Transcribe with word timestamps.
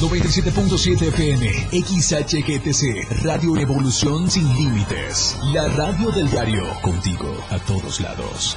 97.7 0.00 1.08
FM, 1.08 1.46
XHGTC, 1.72 3.24
Radio 3.24 3.56
Evolución 3.56 4.30
Sin 4.30 4.46
Límites. 4.54 5.38
La 5.54 5.68
radio 5.68 6.10
del 6.10 6.28
diario, 6.30 6.64
contigo 6.82 7.34
a 7.48 7.58
todos 7.60 8.00
lados. 8.00 8.56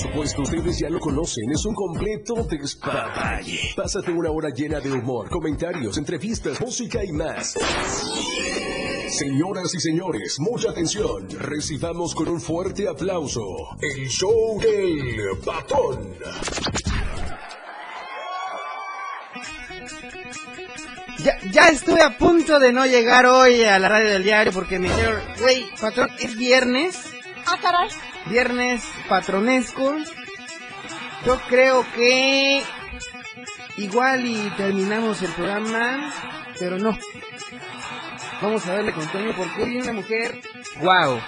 Supuesto, 0.00 0.42
ustedes 0.42 0.78
ya 0.78 0.88
lo 0.88 0.98
conocen, 0.98 1.50
es 1.52 1.64
un 1.64 1.74
completo 1.74 2.46
despapalle. 2.48 3.60
Pásate 3.76 4.10
una 4.10 4.30
hora 4.30 4.48
llena 4.50 4.80
de 4.80 4.92
humor, 4.92 5.28
comentarios, 5.28 5.98
entrevistas, 5.98 6.60
música 6.60 7.04
y 7.04 7.12
más. 7.12 7.56
Señoras 9.08 9.74
y 9.74 9.80
señores, 9.80 10.36
mucha 10.38 10.70
atención. 10.70 11.28
Recibamos 11.38 12.14
con 12.14 12.28
un 12.28 12.40
fuerte 12.40 12.88
aplauso 12.88 13.42
el 13.80 14.08
show 14.08 14.58
del 14.60 15.38
patrón. 15.44 16.14
Ya, 21.18 21.38
ya 21.50 21.68
estuve 21.68 22.00
a 22.00 22.16
punto 22.16 22.58
de 22.58 22.72
no 22.72 22.86
llegar 22.86 23.26
hoy 23.26 23.62
a 23.64 23.78
la 23.78 23.88
radio 23.88 24.08
del 24.08 24.24
diario 24.24 24.52
porque 24.52 24.78
me 24.78 24.88
dijeron, 24.88 25.20
güey, 25.38 25.66
patrón, 25.78 26.08
es 26.18 26.36
viernes. 26.36 26.98
Ah, 27.46 27.58
caray. 27.60 27.90
Viernes 28.26 28.82
patronesco. 29.08 29.96
Yo 31.24 31.40
creo 31.48 31.84
que 31.94 32.62
igual 33.76 34.26
y 34.26 34.50
terminamos 34.56 35.22
el 35.22 35.32
programa, 35.32 36.12
pero 36.58 36.78
no. 36.78 36.96
Vamos 38.40 38.66
a 38.66 38.74
verle 38.74 38.92
con 38.92 39.06
Toño 39.08 39.32
porque 39.36 39.64
viene 39.64 39.82
una 39.82 39.92
mujer. 39.92 40.40
Wow, 40.80 41.20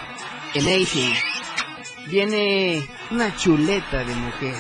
amazing. 0.55 1.15
Viene 2.07 2.87
una 3.11 3.35
chuleta 3.37 4.05
de 4.05 4.15
mujer. 4.15 4.57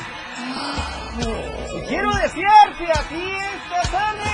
Y 1.76 1.86
quiero 1.88 2.12
decirte 2.14 2.92
a 2.94 3.02
ti, 3.08 3.32
Stephanie. 3.66 4.32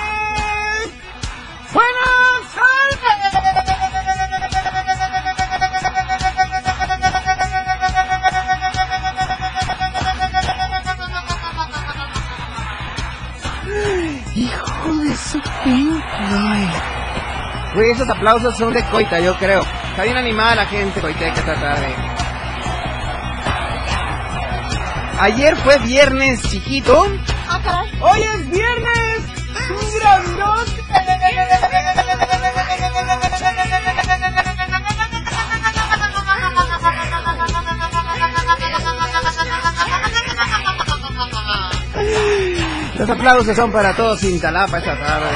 Buenas 1.72 2.27
su 15.28 15.42
Güey, 17.74 17.90
esos 17.90 18.08
aplausos 18.08 18.56
son 18.56 18.72
de 18.72 18.82
coita, 18.84 19.20
yo 19.20 19.34
creo. 19.36 19.62
Está 19.90 20.04
bien 20.04 20.16
animada 20.16 20.54
la 20.54 20.66
gente, 20.66 21.00
coita, 21.00 21.24
hay 21.26 21.32
que 21.32 21.42
tratar 21.42 21.78
de... 21.80 21.94
Ayer 25.20 25.56
fue 25.56 25.78
viernes 25.80 26.42
chiquito. 26.48 27.06
Ah. 27.48 27.84
Hoy 28.00 28.22
es 28.22 28.50
viernes 28.50 29.22
grandote. 30.00 30.78
Los 42.98 43.08
aplausos 43.08 43.56
son 43.56 43.70
para 43.70 43.94
todos 43.94 44.18
sin 44.18 44.40
talapa 44.40 44.78
esta 44.78 44.98
tarde. 44.98 45.28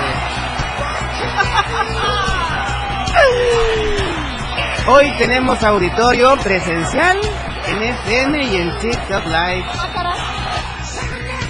Hoy 4.88 5.12
tenemos 5.16 5.62
auditorio 5.62 6.36
presencial 6.38 7.20
en 7.68 7.82
FM 7.82 8.44
y 8.44 8.56
en 8.56 8.78
TikTok 8.78 9.26
Live. 9.26 9.64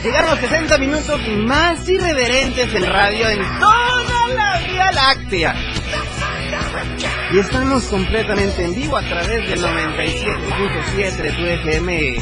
Llegaron 0.05 0.31
los 0.33 0.39
60 0.41 0.79
minutos 0.79 1.21
más 1.47 1.89
irreverentes 1.89 2.75
en 2.75 2.87
radio 2.93 3.29
en 3.31 3.59
toda 3.59 4.29
la 4.35 4.59
Vía 4.59 4.93
Láctea. 4.93 5.55
Y 7.33 7.39
estamos 7.39 7.85
completamente 7.85 8.65
en 8.65 8.75
vivo 8.75 8.99
a 8.99 9.03
través 9.03 9.49
del 9.49 9.63
97.7 9.63 11.17
de 11.17 11.33
tu 11.33 11.43
FM, 11.47 12.17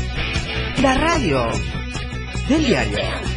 la 0.81 0.95
radio 0.95 1.49
del 2.49 2.65
diario. 2.65 3.30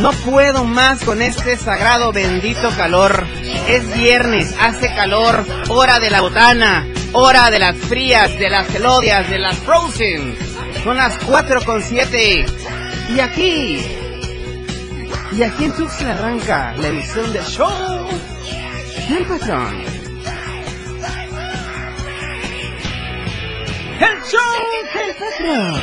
No 0.00 0.12
puedo 0.12 0.64
más 0.64 1.04
con 1.04 1.20
este 1.20 1.58
sagrado 1.58 2.10
bendito 2.10 2.70
calor. 2.70 3.26
Es 3.68 3.94
viernes, 3.94 4.56
hace 4.58 4.88
calor, 4.94 5.44
hora 5.68 5.98
de 5.98 6.08
la 6.08 6.22
botana, 6.22 6.86
hora 7.12 7.50
de 7.50 7.58
las 7.58 7.76
frías, 7.76 8.38
de 8.38 8.48
las 8.48 8.66
gelodias, 8.68 9.28
de 9.28 9.38
las 9.38 9.58
frozen. 9.58 10.38
Son 10.82 10.96
las 10.96 11.18
4 11.18 11.62
con 11.66 11.82
7. 11.82 12.46
Y 13.14 13.20
aquí, 13.20 13.82
y 15.32 15.42
aquí 15.42 15.64
en 15.64 15.72
Tuxtla 15.72 16.12
arranca 16.12 16.74
la 16.78 16.88
edición 16.88 17.30
del 17.34 17.44
show 17.44 18.08
del 19.06 19.26
patrón. 19.26 19.84
El 24.00 24.22
show 24.22 24.50
del 24.94 25.14
patrón. 25.14 25.82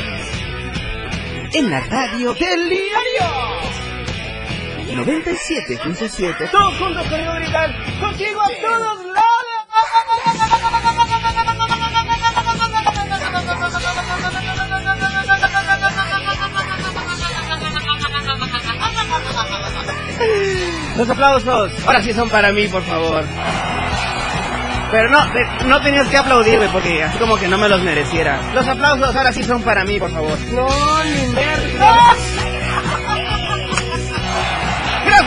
En 1.52 1.70
la 1.70 1.80
radio 1.80 2.34
del 2.34 2.68
diario. 2.68 3.77
97.7. 4.94 6.50
Todos 6.50 6.76
juntos 6.78 7.06
querido 7.08 7.34
gritar. 7.34 7.74
Contigo 8.00 8.40
a 8.42 8.48
todos 8.60 9.04
lados. 9.06 9.24
Los 20.96 21.08
aplausos. 21.08 21.72
Ahora 21.86 22.02
sí 22.02 22.12
son 22.12 22.28
para 22.28 22.52
mí, 22.52 22.66
por 22.68 22.82
favor. 22.82 23.24
Pero 24.90 25.10
no, 25.10 25.32
te- 25.32 25.64
no 25.66 25.80
tenías 25.82 26.08
que 26.08 26.16
aplaudirme 26.16 26.68
porque 26.70 27.02
así 27.04 27.18
como 27.18 27.36
que 27.36 27.46
no 27.46 27.58
me 27.58 27.68
los 27.68 27.82
mereciera. 27.82 28.40
Los 28.54 28.66
aplausos 28.66 29.14
ahora 29.14 29.32
sí 29.32 29.44
son 29.44 29.62
para 29.62 29.84
mí, 29.84 29.98
por 30.00 30.10
favor. 30.10 30.36
No, 30.52 30.66
ni 31.04 31.26
merda. 31.34 32.14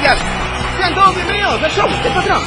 Gracias. 0.02 0.28
Sean 0.78 0.96
todos 0.96 1.16
bienvenidos 1.16 1.62
al 1.64 1.72
show 1.72 1.88
del 1.88 2.14
patrón. 2.14 2.42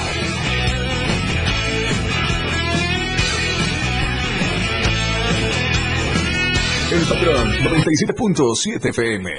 El 6.90 7.06
patrón 7.06 7.52
97.7 7.64 8.88
FM. 8.90 9.30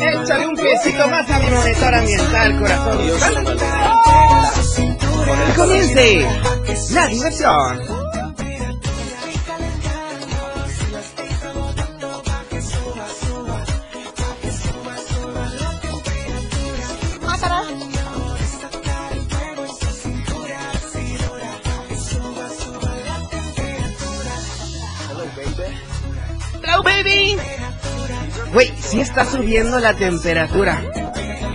Échale 0.00 0.46
un 0.46 0.54
piecito 0.54 1.08
más 1.08 1.30
a 1.30 1.38
mi 1.38 1.50
monitor 1.50 1.94
ambiental, 1.94 2.58
corazón. 2.58 2.98
Que 5.46 5.54
comience 5.54 6.26
la 6.92 7.06
diversión. 7.08 8.01
Está 29.12 29.26
subiendo 29.26 29.78
la 29.78 29.92
temperatura. 29.92 30.82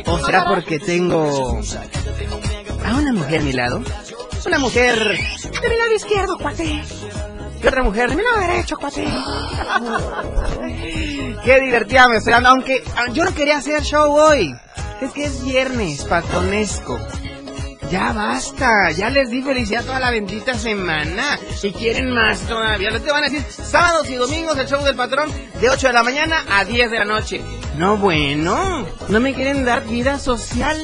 ¿O 0.05 0.23
será 0.23 0.45
porque 0.45 0.77
tengo 0.77 1.59
a 2.85 2.95
una 2.95 3.13
mujer 3.13 3.41
a 3.41 3.43
mi 3.43 3.51
lado? 3.51 3.81
Una 4.45 4.59
mujer 4.59 4.95
de 4.99 5.69
mi 5.69 5.75
lado 5.75 5.95
izquierdo, 5.95 6.37
cuate. 6.37 6.83
Y 7.63 7.67
otra 7.67 7.81
mujer, 7.81 8.15
mi 8.15 8.21
lado 8.21 8.41
derecho, 8.41 8.77
cuate. 8.77 9.07
Qué 11.43 11.59
divertida 11.61 12.07
me 12.07 12.17
estoy 12.17 12.33
dando, 12.33 12.49
aunque 12.49 12.83
ah, 12.95 13.05
yo 13.11 13.25
no 13.25 13.33
quería 13.33 13.57
hacer 13.57 13.81
show 13.81 14.13
hoy. 14.13 14.55
Es 15.01 15.11
que 15.13 15.25
es 15.25 15.43
viernes, 15.43 16.03
patonesco. 16.03 16.99
Ya 17.89 18.11
basta, 18.11 18.91
ya 18.91 19.09
les 19.09 19.29
di 19.29 19.41
felicidad 19.41 19.85
toda 19.85 19.99
la 19.99 20.11
bendita 20.11 20.53
semana. 20.55 21.39
Si 21.55 21.71
quieren 21.71 22.11
más 22.11 22.39
todavía, 22.41 22.91
les 22.91 23.03
te 23.03 23.11
van 23.11 23.23
a 23.23 23.29
decir 23.29 23.45
sábados 23.49 24.09
y 24.09 24.15
domingos 24.15 24.57
el 24.57 24.67
show 24.67 24.83
del 24.83 24.95
patrón 24.95 25.31
de 25.61 25.69
8 25.69 25.87
de 25.87 25.93
la 25.93 26.03
mañana 26.03 26.43
a 26.51 26.65
10 26.65 26.91
de 26.91 26.99
la 26.99 27.05
noche. 27.05 27.41
No, 27.77 27.95
bueno, 27.95 28.85
no 29.07 29.19
me 29.21 29.33
quieren 29.33 29.63
dar 29.63 29.85
vida 29.85 30.19
social. 30.19 30.77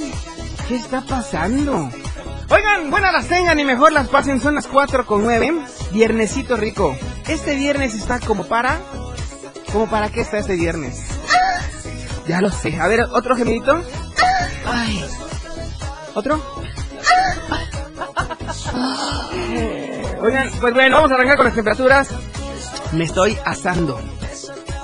¿Qué 0.68 0.78
está 0.78 1.02
pasando? 1.02 1.92
Oigan, 2.50 2.90
buenas 2.90 3.12
las 3.12 3.28
tengan 3.28 3.60
y 3.60 3.66
mejor 3.66 3.92
las 3.92 4.08
pasen, 4.08 4.40
son 4.40 4.56
las 4.56 4.68
4 4.68 5.06
con 5.06 5.24
9. 5.24 5.62
Viernesito 5.92 6.56
rico. 6.56 6.98
Este 7.28 7.56
viernes 7.56 7.96
está 7.96 8.20
como 8.20 8.46
para... 8.46 8.80
¿Como 9.74 9.90
para 9.90 10.10
qué 10.10 10.22
está 10.22 10.38
este 10.38 10.56
viernes? 10.56 11.04
Ya 12.28 12.40
lo 12.40 12.50
sé. 12.50 12.80
A 12.80 12.88
ver, 12.88 13.02
otro 13.12 13.36
gemidito. 13.36 13.82
Ay. 14.66 15.04
¿Otro? 16.14 16.63
Oigan, 20.22 20.50
pues 20.62 20.74
bueno, 20.74 20.96
vamos 20.96 21.12
a 21.12 21.16
arrancar 21.16 21.36
con 21.36 21.46
las 21.46 21.56
temperaturas. 21.56 22.10
Me 22.94 23.04
estoy 23.04 23.38
asando. 23.46 24.00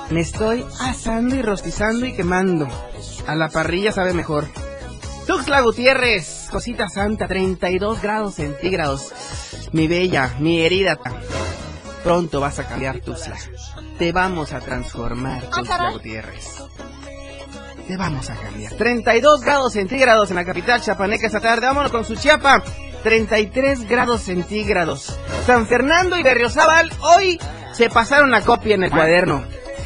Me 0.09 0.21
estoy 0.21 0.65
asando 0.81 1.35
y 1.35 1.41
rostizando 1.41 2.05
y 2.05 2.13
quemando. 2.13 2.67
A 3.27 3.35
la 3.35 3.49
parrilla 3.49 3.91
sabe 3.91 4.13
mejor. 4.13 4.47
Tuxtla 5.27 5.61
Gutiérrez, 5.61 6.47
cosita 6.51 6.89
santa, 6.89 7.27
32 7.27 8.01
grados 8.01 8.35
centígrados. 8.35 9.13
Mi 9.71 9.87
bella, 9.87 10.33
mi 10.39 10.61
herida. 10.61 10.97
Pronto 12.03 12.39
vas 12.39 12.57
a 12.59 12.67
cambiar 12.67 12.99
Tuxtla. 12.99 13.37
Te 13.99 14.11
vamos 14.11 14.51
a 14.53 14.59
transformar, 14.59 15.43
Tuxtla 15.43 15.91
Gutiérrez. 15.91 16.63
Te 17.87 17.95
vamos 17.95 18.29
a 18.29 18.35
cambiar. 18.35 18.73
32 18.73 19.41
grados 19.41 19.73
centígrados 19.73 20.31
en 20.31 20.35
la 20.35 20.45
capital 20.45 20.81
chapaneca 20.81 21.27
esta 21.27 21.39
tarde. 21.39 21.67
Vámonos 21.67 21.91
con 21.91 22.03
su 22.03 22.15
chiapa. 22.15 22.63
33 23.03 23.87
grados 23.87 24.21
centígrados. 24.21 25.17
San 25.45 25.67
Fernando 25.67 26.17
y 26.17 26.23
Berriozábal 26.23 26.91
hoy 27.01 27.39
se 27.73 27.89
pasaron 27.89 28.31
la 28.31 28.41
copia 28.41 28.75
en 28.75 28.83
el 28.83 28.91
cuaderno 28.91 29.43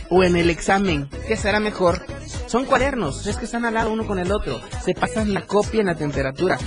o 0.09 0.23
en 0.23 0.35
el 0.35 0.49
examen. 0.49 1.09
¿Qué 1.27 1.35
será 1.35 1.59
mejor? 1.59 2.05
Son 2.47 2.65
cuadernos, 2.65 3.25
es 3.25 3.37
que 3.37 3.45
están 3.45 3.65
al 3.65 3.73
lado 3.73 3.91
uno 3.91 4.05
con 4.05 4.19
el 4.19 4.31
otro. 4.31 4.61
Se 4.83 4.93
pasan 4.93 5.33
la 5.33 5.45
copia 5.45 5.81
en 5.81 5.87
la 5.87 5.95
temperatura. 5.95 6.57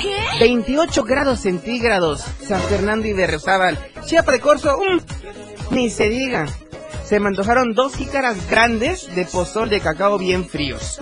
28 0.41 1.05
grados 1.05 1.41
centígrados. 1.41 2.25
San 2.47 2.61
Fernando 2.63 3.07
y 3.07 3.13
Berriozábal. 3.13 3.79
Chiapa 4.05 4.33
de 4.33 4.41
Corzo, 4.41 4.79
mm, 4.79 5.75
ni 5.75 5.91
se 5.91 6.09
diga. 6.09 6.47
Se 7.05 7.21
me 7.21 7.29
antojaron 7.29 7.73
dos 7.73 7.95
jícaras 7.95 8.51
grandes 8.51 9.15
de 9.15 9.25
pozol 9.27 9.69
de 9.69 9.81
cacao 9.81 10.19
bien 10.19 10.45
fríos. 10.45 10.99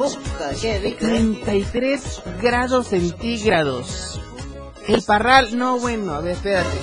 33 0.99 2.23
grados 2.43 2.88
centígrados. 2.88 4.20
El 4.86 5.02
parral, 5.02 5.56
no 5.56 5.78
bueno, 5.78 6.12
a 6.12 6.20
ver, 6.20 6.32
espérate. 6.32 6.78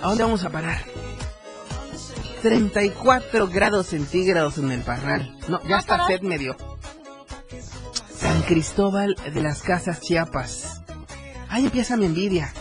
¿A 0.00 0.08
dónde 0.08 0.24
vamos 0.24 0.44
a 0.44 0.50
parar? 0.50 0.84
34 2.42 3.46
grados 3.46 3.86
centígrados 3.86 4.58
en 4.58 4.72
el 4.72 4.80
parral. 4.80 5.36
No, 5.48 5.62
ya 5.62 5.78
está 5.78 6.06
sed 6.08 6.22
medio. 6.22 6.56
San 8.16 8.42
Cristóbal 8.42 9.14
de 9.32 9.42
las 9.42 9.62
Casas 9.62 10.00
Chiapas. 10.00 10.82
Ahí 11.48 11.64
empieza 11.66 11.96
mi 11.96 12.06
envidia. 12.06 12.52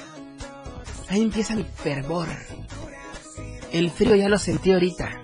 Ahí 1.10 1.24
empieza 1.24 1.56
mi 1.56 1.64
fervor. 1.64 2.28
El 3.72 3.90
frío 3.90 4.16
ya 4.16 4.30
lo 4.30 4.38
sentí 4.38 4.72
ahorita. 4.72 5.21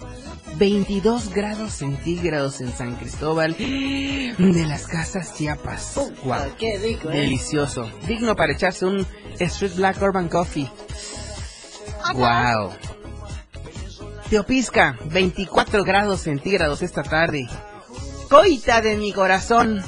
22 0.58 1.30
grados 1.30 1.74
centígrados 1.74 2.62
en 2.62 2.76
San 2.76 2.96
Cristóbal 2.96 3.56
de 3.58 4.66
las 4.68 4.88
Casas 4.88 5.36
Chiapas. 5.36 6.00
Qué 6.58 6.80
rico, 6.80 7.12
¿eh? 7.12 7.22
Delicioso. 7.22 7.90
Digno 8.08 8.36
para 8.36 8.54
echarse 8.54 8.86
un 8.86 9.06
Street 9.40 9.76
Black 9.76 10.02
Urban 10.02 10.30
Coffee. 10.30 10.70
Wow. 12.14 12.72
Teopisca, 14.30 14.98
24 15.06 15.84
grados 15.84 16.22
centígrados 16.22 16.82
esta 16.82 17.04
tarde. 17.04 17.48
Coita 18.30 18.82
de 18.82 18.98
mi 18.98 19.14
corazón. 19.14 19.84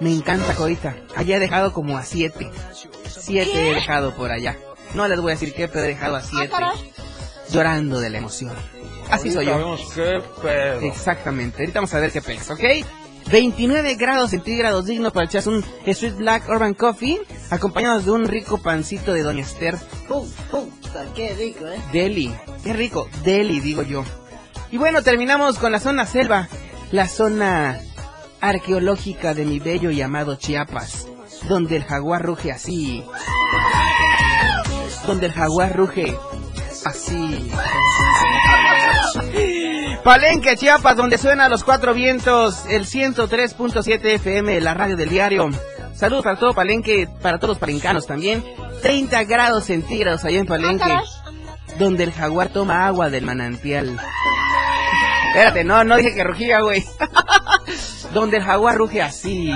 Me 0.00 0.12
encanta 0.14 0.54
Coita. 0.54 0.96
Allá 1.16 1.36
he 1.36 1.40
dejado 1.40 1.72
como 1.72 1.98
a 1.98 2.04
7. 2.04 2.50
7 3.08 3.70
he 3.70 3.74
dejado 3.74 4.14
por 4.14 4.30
allá. 4.30 4.56
No 4.94 5.08
les 5.08 5.20
voy 5.20 5.32
a 5.32 5.34
decir 5.34 5.52
qué, 5.52 5.66
pero 5.66 5.84
he 5.84 5.88
dejado 5.88 6.16
a 6.16 6.22
7. 6.22 6.54
Llorando 7.50 8.00
de 8.00 8.10
la 8.10 8.18
emoción. 8.18 8.52
Así 9.10 9.30
soy 9.30 9.46
yo. 9.46 9.76
Exactamente. 10.82 11.62
Ahorita 11.62 11.80
vamos 11.80 11.94
a 11.94 12.00
ver 12.00 12.12
qué 12.12 12.20
pesa, 12.20 12.54
¿ok? 12.54 12.64
29 13.30 13.94
grados 13.96 14.30
centígrados 14.30 14.86
dignos 14.86 15.12
para 15.12 15.26
echarse 15.26 15.50
un 15.50 15.64
Street 15.84 16.14
Black 16.14 16.48
Urban 16.48 16.74
Coffee, 16.74 17.20
acompañados 17.50 18.06
de 18.06 18.10
un 18.12 18.26
rico 18.26 18.58
pancito 18.58 19.12
de 19.12 19.22
Doña 19.22 19.42
Esther. 19.42 19.76
Puta, 20.08 21.04
qué 21.14 21.34
rico, 21.34 21.66
¿eh? 21.66 21.80
Deli, 21.92 22.34
qué 22.64 22.72
rico, 22.72 23.08
Deli, 23.24 23.60
digo 23.60 23.82
yo. 23.82 24.02
Y 24.70 24.78
bueno, 24.78 25.02
terminamos 25.02 25.58
con 25.58 25.72
la 25.72 25.80
zona 25.80 26.06
selva, 26.06 26.48
la 26.90 27.06
zona 27.06 27.80
arqueológica 28.40 29.34
de 29.34 29.44
mi 29.44 29.58
bello 29.58 29.90
y 29.90 30.00
amado 30.00 30.36
Chiapas, 30.36 31.06
donde 31.48 31.76
el 31.76 31.84
jaguar 31.84 32.22
ruge 32.22 32.50
así. 32.50 33.04
Donde 35.06 35.26
el 35.26 35.32
jaguar 35.32 35.76
ruge 35.76 36.16
así. 36.88 37.50
Palenque, 40.04 40.56
Chiapas, 40.56 40.96
donde 40.96 41.18
suena 41.18 41.48
los 41.48 41.64
cuatro 41.64 41.94
vientos, 41.94 42.64
el 42.68 42.86
103.7 42.86 44.04
FM, 44.04 44.60
la 44.60 44.74
radio 44.74 44.96
del 44.96 45.08
diario. 45.08 45.50
Saludos 45.94 46.24
para 46.24 46.38
todo 46.38 46.54
Palenque, 46.54 47.08
para 47.22 47.38
todos 47.38 47.50
los 47.50 47.58
palencanos 47.58 48.06
también. 48.06 48.44
30 48.82 49.24
grados 49.24 49.64
centígrados 49.64 50.24
allá 50.24 50.38
en 50.38 50.46
Palenque, 50.46 50.96
donde 51.78 52.04
el 52.04 52.12
jaguar 52.12 52.48
toma 52.48 52.86
agua 52.86 53.10
del 53.10 53.24
manantial. 53.24 53.98
Espérate, 55.28 55.64
no, 55.64 55.84
no 55.84 55.96
dije 55.96 56.14
que 56.14 56.24
rugía, 56.24 56.60
güey. 56.60 56.84
donde 58.14 58.38
el 58.38 58.44
jaguar 58.44 58.76
ruge 58.76 59.02
así. 59.02 59.52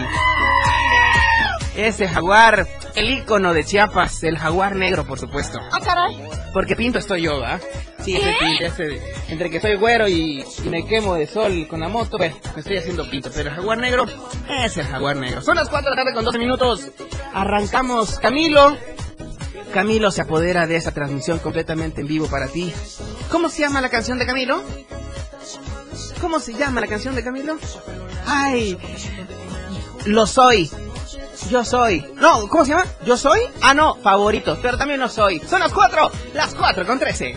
Ese 1.76 2.06
jaguar, 2.06 2.66
el 2.94 3.10
ícono 3.10 3.54
de 3.54 3.64
Chiapas, 3.64 4.22
el 4.24 4.36
jaguar 4.36 4.76
negro, 4.76 5.06
por 5.06 5.19
supuesto. 5.19 5.58
Ah, 5.70 5.80
caray. 5.82 6.20
Porque 6.52 6.76
pinto 6.76 6.98
estoy 6.98 7.22
yo, 7.22 7.42
¿ah? 7.42 7.58
Sí, 8.04 8.16
ese 8.16 8.34
pinto, 8.38 8.64
ese, 8.64 9.02
entre 9.28 9.48
que 9.48 9.60
soy 9.60 9.76
güero 9.76 10.06
y, 10.06 10.44
y 10.64 10.69
me 10.69 10.84
quemo 10.84 11.14
de 11.14 11.26
sol 11.26 11.66
con 11.69 11.80
la 11.80 11.88
moto, 11.88 12.19
me 12.19 12.34
estoy 12.56 12.76
haciendo 12.76 13.08
pinto. 13.08 13.30
Pero 13.35 13.49
el 13.49 13.54
jaguar 13.56 13.78
negro 13.78 14.04
es 14.64 14.76
el 14.76 14.87
jaguar 14.87 15.16
negro. 15.16 15.40
Son 15.40 15.56
las 15.56 15.68
4 15.68 15.90
de 15.90 15.97
la 15.97 16.02
tarde 16.02 16.14
con 16.14 16.25
12 16.25 16.38
minutos. 16.38 16.90
Arrancamos. 17.32 18.18
Camilo. 18.18 18.76
Camilo 19.73 20.11
se 20.11 20.20
apodera 20.20 20.66
de 20.66 20.76
esa 20.76 20.92
transmisión 20.92 21.38
completamente 21.38 22.02
en 22.02 22.06
vivo 22.06 22.26
para 22.26 22.49
ti. 22.49 22.73
¿Cómo 23.30 23.49
se 23.49 23.62
llama 23.62 23.80
la 23.80 23.88
canción 23.88 24.18
de 24.18 24.26
Camilo? 24.26 24.62
¿Cómo 26.20 26.38
se 26.38 26.52
llama 26.52 26.82
la 26.82 26.87
canción 26.87 27.14
de 27.14 27.25
Camilo? 27.25 27.56
Ay, 28.26 28.76
lo 30.04 30.26
soy. 30.26 30.70
Yo 31.52 31.66
soy. 31.66 32.02
No, 32.14 32.49
¿cómo 32.49 32.64
se 32.64 32.71
llama? 32.71 32.87
¿Yo 33.04 33.14
soy? 33.14 33.40
Ah, 33.61 33.75
no, 33.75 33.97
favorito, 33.97 34.59
pero 34.62 34.78
también 34.78 34.99
lo 34.99 35.11
soy. 35.11 35.38
Son 35.40 35.61
las 35.61 35.71
4, 35.71 36.11
las 36.32 36.54
4 36.54 36.87
con 36.87 36.99
13. 36.99 37.37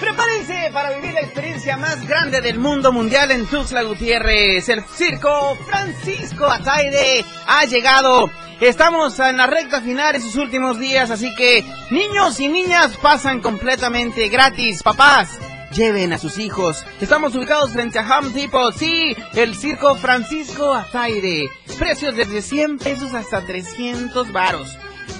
Prepárense 0.00 0.70
para 0.72 0.96
vivir 0.96 1.12
la 1.12 1.20
experiencia 1.20 1.76
más 1.76 2.08
grande 2.08 2.40
del 2.40 2.58
mundo 2.58 2.92
mundial 2.92 3.30
en 3.30 3.44
Tuxtla 3.44 3.82
Gutiérrez. 3.82 4.66
El 4.70 4.82
circo 4.84 5.54
Francisco 5.66 6.46
Ataide 6.46 7.22
ha 7.46 7.66
llegado. 7.66 8.30
Estamos 8.58 9.18
en 9.18 9.36
la 9.36 9.46
recta 9.46 9.82
final 9.82 10.14
de 10.14 10.20
sus 10.20 10.36
últimos 10.36 10.78
días, 10.78 11.10
así 11.10 11.34
que 11.34 11.62
niños 11.90 12.40
y 12.40 12.48
niñas 12.48 12.96
pasan 13.02 13.42
completamente 13.42 14.28
gratis. 14.28 14.82
Papás, 14.82 15.28
lleven 15.76 16.12
a 16.12 16.18
sus 16.18 16.38
hijos. 16.38 16.84
Estamos 17.00 17.34
ubicados 17.34 17.72
frente 17.72 17.98
a 17.98 18.18
Home 18.18 18.30
Depot. 18.30 18.74
Sí, 18.74 19.14
el 19.34 19.54
circo 19.54 19.94
Francisco 19.96 20.74
Ataide. 20.74 21.48
Precios 21.78 22.16
desde 22.16 22.42
100 22.42 22.78
pesos 22.78 23.14
hasta 23.14 23.44
300 23.44 24.32
varos. 24.32 24.76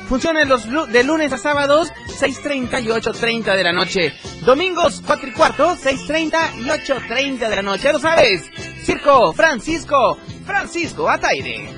Funciones 0.09 0.49
los 0.49 0.67
de 0.93 1.05
lunes 1.05 1.33
a 1.33 1.39
sábados, 1.39 1.93
6.30 2.21 2.83
y 2.83 2.87
8.30 2.87 3.57
de 3.57 3.65
la 3.65 3.73
noche. 3.73 4.13
Domingos, 4.45 5.03
4 5.05 5.29
y 5.29 5.33
cuarto, 5.33 5.77
6.30 5.77 6.61
y 6.61 6.65
8.30 6.65 7.49
de 7.49 7.57
la 7.57 7.63
noche. 7.63 7.85
Ya 7.85 7.93
lo 7.93 7.99
sabes. 7.99 8.45
Circo 8.83 9.33
Francisco, 9.33 10.17
Francisco 10.45 11.11
Ataide. 11.11 11.71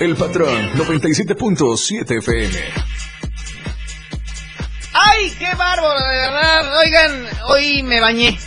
El 0.00 0.16
patrón 0.16 0.72
97.7 0.72 2.18
FM. 2.18 2.91
¡Ay, 4.92 5.30
qué 5.38 5.54
bárbaro, 5.54 6.00
de 6.00 6.16
verdad! 6.16 6.78
Oigan, 6.78 7.26
hoy 7.48 7.82
me 7.82 8.00
bañé. 8.00 8.38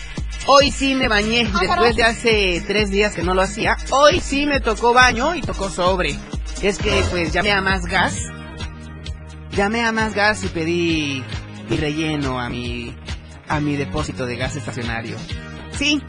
Hoy 0.48 0.72
sí 0.72 0.94
me 0.94 1.08
bañé. 1.08 1.50
Después 1.60 1.96
de 1.96 2.04
hace 2.04 2.64
tres 2.68 2.92
días 2.92 3.16
que 3.16 3.24
no 3.24 3.34
lo 3.34 3.42
hacía. 3.42 3.78
Hoy 3.90 4.20
sí 4.20 4.46
me 4.46 4.60
tocó 4.60 4.94
baño 4.94 5.34
y 5.36 5.42
tocó 5.42 5.70
sobre. 5.70 6.16
es 6.62 6.78
que 6.78 7.04
pues 7.10 7.34
llamé 7.34 7.52
a 7.52 7.62
Más 7.62 7.86
Gas. 7.86 8.30
Llamé 9.52 9.84
a 9.84 9.92
Más 9.92 10.14
Gas 10.14 10.44
y 10.44 10.48
pedí 10.50 11.24
mi 11.68 11.78
relleno 11.78 12.40
a 12.40 12.50
mi 12.50 12.96
a 13.48 13.60
mi 13.60 13.75
depósito 13.75 14.25
de 14.25 14.36
gas 14.38 14.56
estacionario. 14.56 15.18
Sí, 15.72 16.02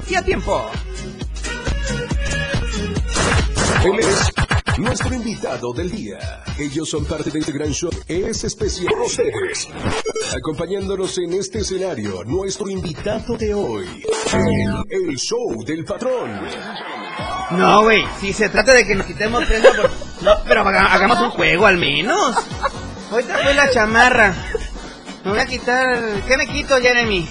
y 0.08 0.14
a 0.14 0.22
tiempo. 0.22 0.70
Él 3.84 3.98
es 4.00 4.32
nuestro 4.78 5.14
invitado 5.14 5.72
del 5.72 5.90
día. 5.90 6.42
Ellos 6.58 6.88
son 6.88 7.04
parte 7.04 7.30
de 7.30 7.38
este 7.40 7.52
gran 7.52 7.70
show. 7.72 7.90
Es 8.06 8.44
especial 8.44 8.92
ustedes. 9.04 9.68
Acompañándonos 10.36 11.16
en 11.18 11.32
este 11.34 11.60
escenario, 11.60 12.24
nuestro 12.24 12.68
invitado 12.68 13.36
de 13.36 13.54
hoy. 13.54 14.04
El, 14.32 14.84
el 15.08 15.16
show 15.16 15.64
del 15.64 15.84
patrón. 15.84 16.40
No, 17.52 17.82
güey, 17.82 18.04
si 18.20 18.32
se 18.32 18.48
trata 18.48 18.72
de 18.72 18.86
que 18.86 18.94
nos 18.94 19.06
quitemos 19.06 19.44
prenda 19.44 19.70
por... 19.74 19.90
No, 20.22 20.32
pero 20.46 20.60
haga- 20.68 20.92
hagamos 20.92 21.18
un 21.20 21.30
juego 21.30 21.66
al 21.66 21.76
menos. 21.78 22.36
Ahorita 23.10 23.38
fue 23.42 23.54
la 23.54 23.70
chamarra. 23.70 24.34
Me 25.24 25.30
voy 25.30 25.40
a 25.40 25.46
quitar... 25.46 26.22
¿Qué 26.26 26.36
me 26.36 26.46
quito, 26.46 26.76
Jeremy? 26.80 27.28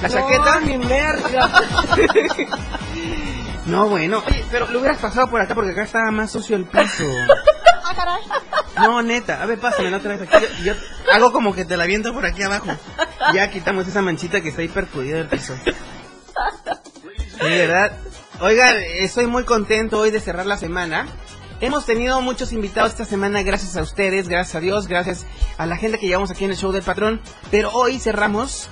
¿La 0.00 0.08
chaqueta? 0.08 0.60
mi 0.60 0.78
merda. 0.78 1.62
No, 3.66 3.88
bueno. 3.88 4.22
Oye, 4.26 4.44
pero 4.50 4.66
lo 4.68 4.80
hubieras 4.80 4.98
pasado 4.98 5.28
por 5.28 5.40
acá 5.40 5.54
porque 5.54 5.72
acá 5.72 5.82
estaba 5.84 6.10
más 6.10 6.30
sucio 6.30 6.56
el 6.56 6.66
piso. 6.66 7.04
Ah, 7.84 7.94
caray. 7.96 8.22
No, 8.76 9.02
neta. 9.02 9.42
A 9.42 9.46
ver, 9.46 9.58
pásamela 9.58 9.96
otra 9.96 10.16
vez 10.16 10.22
aquí. 10.22 10.46
Yo, 10.62 10.72
yo 10.72 10.74
hago 11.12 11.32
como 11.32 11.52
que 11.52 11.64
te 11.64 11.76
la 11.76 11.84
viento 11.84 12.12
por 12.14 12.24
aquí 12.24 12.42
abajo. 12.42 12.68
Ya 13.34 13.50
quitamos 13.50 13.88
esa 13.88 14.02
manchita 14.02 14.40
que 14.40 14.50
está 14.50 14.62
ahí 14.62 14.68
percudida 14.68 15.16
del 15.16 15.26
piso. 15.26 15.54
De 17.42 17.58
verdad. 17.58 17.92
Oigan, 18.40 18.76
estoy 18.78 19.26
muy 19.26 19.44
contento 19.44 19.98
hoy 19.98 20.10
de 20.12 20.20
cerrar 20.20 20.46
la 20.46 20.56
semana. 20.56 21.08
Hemos 21.60 21.84
tenido 21.84 22.20
muchos 22.22 22.52
invitados 22.52 22.92
esta 22.92 23.04
semana 23.04 23.42
gracias 23.42 23.76
a 23.76 23.82
ustedes, 23.82 24.28
gracias 24.28 24.54
a 24.54 24.60
Dios, 24.60 24.86
gracias 24.88 25.26
a 25.58 25.66
la 25.66 25.76
gente 25.76 25.98
que 25.98 26.06
llevamos 26.06 26.30
aquí 26.30 26.44
en 26.44 26.52
el 26.52 26.56
show 26.56 26.72
del 26.72 26.82
patrón. 26.82 27.20
Pero 27.50 27.70
hoy 27.72 27.98
cerramos 27.98 28.68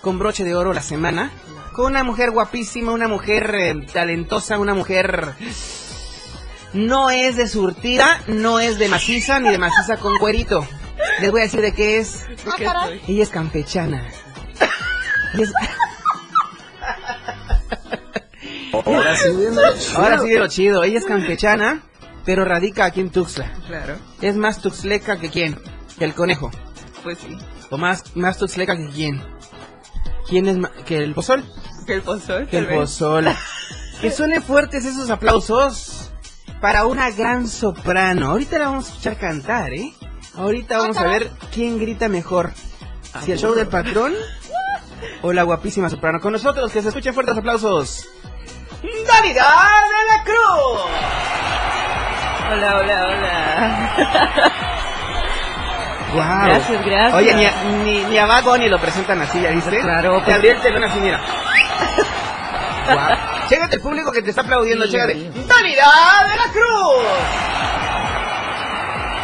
con 0.00 0.18
broche 0.18 0.44
de 0.44 0.54
oro 0.54 0.72
la 0.72 0.82
semana 0.82 1.30
con 1.72 1.86
una 1.86 2.04
mujer 2.04 2.30
guapísima, 2.30 2.92
una 2.92 3.08
mujer 3.08 3.54
eh, 3.54 3.86
talentosa, 3.92 4.58
una 4.58 4.74
mujer 4.74 5.34
no 6.72 7.10
es 7.10 7.36
de 7.36 7.48
surtida, 7.48 8.20
no 8.26 8.60
es 8.60 8.78
de 8.78 8.88
maciza 8.88 9.40
ni 9.40 9.50
de 9.50 9.58
maciza 9.58 9.96
con 9.98 10.18
cuerito. 10.18 10.66
Les 11.20 11.30
voy 11.30 11.40
a 11.40 11.44
decir 11.44 11.60
de 11.60 11.72
qué 11.74 11.98
es. 11.98 12.24
Ah, 12.46 12.54
caray. 12.58 13.00
Ella 13.08 13.22
es 13.22 13.28
campechana. 13.30 14.06
Y 15.34 15.42
es- 15.42 15.52
Ahora 18.72 19.16
sí 19.16 19.28
viene 19.36 19.54
lo 19.56 19.76
chido. 19.76 19.98
Ahora 19.98 20.18
sí 20.18 20.28
de 20.30 20.38
lo 20.38 20.48
chido. 20.48 20.82
Ella 20.84 20.98
es 20.98 21.04
campechana, 21.04 21.82
pero 22.24 22.44
radica 22.44 22.84
aquí 22.84 23.00
en 23.00 23.10
Tuxtla. 23.10 23.52
Claro, 23.66 23.96
Es 24.20 24.36
más 24.36 24.60
tuxleca 24.62 25.18
que 25.18 25.30
quién? 25.30 25.58
Que 25.98 26.04
el 26.04 26.14
conejo. 26.14 26.50
pues 27.02 27.18
sí. 27.18 27.36
O 27.70 27.78
más, 27.78 28.16
más 28.16 28.38
tuxleca 28.38 28.76
que 28.76 28.88
quién. 28.88 29.22
¿Quién 30.32 30.48
es 30.48 30.56
ma- 30.56 30.70
que 30.86 30.96
el 30.96 31.12
pozol? 31.12 31.44
Que 31.86 31.92
el 31.92 32.00
pozol. 32.00 32.46
Que 32.48 32.56
el 32.56 32.66
pozol. 32.66 33.26
Que 34.00 34.10
suenen 34.10 34.42
fuertes 34.42 34.86
esos 34.86 35.10
aplausos 35.10 36.10
para 36.62 36.86
una 36.86 37.10
gran 37.10 37.46
soprano. 37.46 38.30
Ahorita 38.30 38.58
la 38.58 38.64
vamos 38.64 38.86
a 38.86 38.88
escuchar 38.88 39.18
cantar, 39.18 39.74
¿eh? 39.74 39.92
Ahorita 40.34 40.78
vamos 40.78 40.96
a 40.96 41.02
ver 41.06 41.30
quién 41.52 41.78
grita 41.78 42.08
mejor. 42.08 42.54
Si 43.24 43.30
el 43.32 43.38
show 43.38 43.54
del 43.54 43.68
patrón 43.68 44.14
o 45.20 45.34
la 45.34 45.42
guapísima 45.42 45.90
soprano. 45.90 46.18
Con 46.18 46.32
nosotros, 46.32 46.72
que 46.72 46.80
se 46.80 46.88
escuchen 46.88 47.12
fuertes 47.12 47.36
aplausos. 47.36 48.08
¡Davidad 48.80 49.82
de 49.84 50.08
la 50.08 50.24
Cruz! 50.24 50.80
Hola, 52.52 52.76
hola, 52.78 53.06
hola. 53.06 54.52
Wow. 56.12 56.22
Gracias, 56.46 56.84
gracias. 56.84 57.14
Oye, 57.14 57.32
ni 57.34 57.44
a, 57.46 57.52
ni, 57.84 58.04
ni 58.04 58.18
a 58.18 58.26
Bad 58.26 58.44
Bunny 58.44 58.68
lo 58.68 58.78
presentan 58.78 59.20
así, 59.22 59.40
¿ya 59.40 59.48
viste? 59.50 59.80
Claro, 59.80 60.18
Te 60.18 60.24
pues- 60.24 60.36
abrí 60.36 60.48
el 60.48 60.60
telón 60.60 60.84
así, 60.84 61.00
mira. 61.00 61.20
Guau. 62.86 63.16
Chécate 63.48 63.76
el 63.76 63.82
público 63.82 64.12
que 64.12 64.20
te 64.22 64.30
está 64.30 64.42
aplaudiendo, 64.42 64.84
Sí, 64.86 64.92
vi. 64.92 64.98
¡Vanidad 65.46 66.26
de 66.26 66.36
la 66.36 66.44
Cruz! 66.52 67.04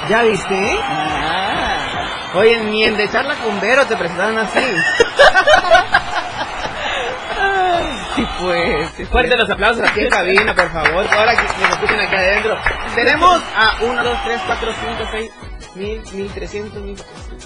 ¿Ya 0.08 0.22
viste? 0.22 0.78
Ah, 0.82 2.08
Oye, 2.34 2.58
ni 2.60 2.84
en 2.84 2.96
de 2.96 3.10
charla 3.10 3.34
con 3.36 3.60
Vero 3.60 3.84
te 3.86 3.96
presentaron 3.96 4.38
así. 4.38 4.60
sí, 8.16 8.26
pues. 8.40 8.88
sí, 8.96 9.04
Fuerte 9.06 9.36
los 9.36 9.48
aplausos 9.50 9.84
aquí 9.88 10.00
en 10.00 10.10
cabina, 10.10 10.54
por 10.54 10.70
favor. 10.72 11.06
Ahora 11.12 11.34
que 11.36 11.42
nos 11.42 11.70
escuchen 11.72 12.00
aquí 12.00 12.16
adentro. 12.16 12.56
Tenemos 12.94 13.42
a 13.56 13.72
1, 13.82 14.04
2, 14.04 14.18
3, 14.24 14.40
4, 14.46 14.72
5, 14.98 15.08
6, 15.12 15.30
1000, 15.78 16.02
1300, 16.12 16.82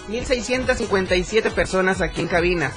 1657 0.08 1.50
personas 1.50 2.00
aquí 2.00 2.20
en 2.20 2.28
cabina. 2.28 2.72